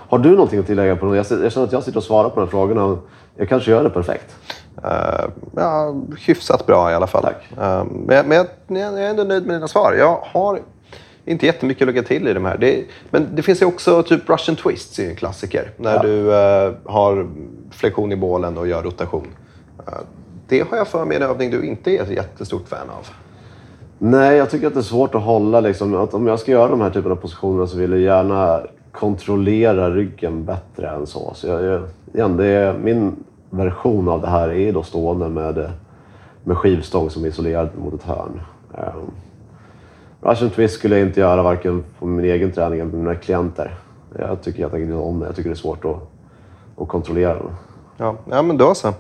Har 0.10 0.18
du 0.18 0.32
någonting 0.32 0.60
att 0.60 0.68
tillägga? 0.68 0.96
på 0.96 1.06
det? 1.06 1.18
Jag, 1.18 1.26
jag 1.44 1.52
känner 1.52 1.68
att 1.68 1.74
jag 1.74 1.84
sitter 1.84 1.98
och 1.98 2.04
svarar 2.04 2.30
på 2.30 2.36
de 2.36 2.42
här 2.42 2.52
frågorna. 2.52 2.98
Jag 3.36 3.50
kanske 3.50 3.72
gör 3.72 3.84
det 3.84 3.90
perfekt. 3.90 4.36
Eh, 4.84 5.26
ja, 5.56 5.96
hyfsat 6.20 6.66
bra 6.66 6.92
i 6.92 6.94
alla 6.94 7.08
fall. 7.08 7.24
Tack. 7.24 7.52
Eh, 7.62 7.84
men 8.06 8.28
men 8.28 8.38
jag, 8.38 8.48
jag 8.68 9.04
är 9.04 9.10
ändå 9.10 9.24
nöjd 9.24 9.46
med 9.46 9.56
dina 9.56 9.68
svar. 9.68 9.94
Jag 9.94 10.20
har 10.24 10.60
inte 11.28 11.46
jättemycket 11.46 11.82
att 11.82 11.88
lägga 11.94 12.04
till 12.04 12.28
i 12.28 12.34
de 12.34 12.46
här. 12.46 12.58
Det, 12.58 12.84
men 13.10 13.28
det 13.36 13.42
finns 13.42 13.62
ju 13.62 13.66
också 13.66 14.04
typ 14.04 14.30
Russian 14.30 14.56
twists, 14.56 15.00
är 15.00 15.10
en 15.10 15.16
klassiker. 15.16 15.72
När 15.78 15.94
Ja. 15.96 16.02
du 16.02 16.34
eh, 16.34 16.74
har 16.86 17.28
flexion 17.72 18.12
i 18.12 18.16
bålen 18.16 18.58
och 18.58 18.68
gör 18.68 18.84
rotation. 18.84 19.28
Eh, 19.88 19.94
det 20.48 20.70
har 20.70 20.78
jag 20.78 20.88
för 20.88 21.06
mig 21.06 21.18
en 21.18 21.24
övning 21.24 21.52
du 21.52 21.66
inte 21.66 21.92
är 21.92 22.02
ett 22.02 22.10
jättestort 22.10 22.68
fan 22.68 22.90
av. 22.90 23.08
Nej, 24.00 24.38
jag 24.38 24.50
tycker 24.50 24.68
att 24.68 24.74
det 24.74 24.80
är 24.80 24.82
svårt 24.82 25.16
att 25.16 25.24
hålla. 25.24 25.60
Liksom, 25.60 25.96
att 25.96 26.14
om 26.14 26.28
jag 26.28 26.40
ska 26.40 26.52
göra 26.52 26.68
de 26.68 26.82
här 26.82 26.90
typerna 26.90 27.12
av 27.16 27.20
positioner 27.20 27.66
så 27.66 27.78
vill 27.78 27.92
jag 27.92 28.02
gärna 28.02 28.62
kontrollera 28.92 29.90
ryggen 29.90 30.46
bättre 30.46 30.90
än 30.90 31.08
så. 31.08 31.32
så 31.36 31.48
jag, 31.48 31.64
jag, 31.64 31.82
igen, 32.14 32.38
det 32.38 32.46
är, 32.46 32.74
min 32.78 33.16
version 33.50 34.10
av 34.10 34.22
det 34.22 34.28
här 34.28 34.50
är 34.50 34.74
då 34.74 34.84
stående 34.84 35.30
med, 35.30 35.72
med 36.44 36.58
skivstång 36.58 37.10
som 37.10 37.24
är 37.24 37.28
isolerad 37.28 37.70
mot 37.78 37.94
ett 37.94 38.04
hörn. 38.04 38.42
Um, 38.72 39.12
Alltså, 40.28 40.46
Russian 40.46 40.56
twist 40.56 40.74
skulle 40.74 40.98
jag 40.98 41.08
inte 41.08 41.20
göra 41.20 41.44
varken 41.44 41.84
på 42.00 42.06
min 42.06 42.26
egen 42.26 42.52
träning 42.52 42.80
eller 42.80 42.92
med 42.92 43.00
mina 43.00 43.16
klienter. 43.16 43.76
Jag 44.20 44.42
tycker 44.42 44.60
helt 44.60 44.74
enkelt 44.74 44.92
inte 44.92 45.04
om 45.04 45.20
det. 45.20 45.26
Jag 45.26 45.36
tycker 45.36 45.50
det 45.50 45.54
är 45.54 45.58
svårt 45.58 45.86
att, 45.86 45.98
att 46.78 46.88
kontrollera 46.88 47.34
den. 47.34 47.56
Ja, 47.98 48.16
ja 48.30 48.42
men 48.42 48.58
då 48.58 48.76
så. 48.76 48.88
Eh, 48.88 48.94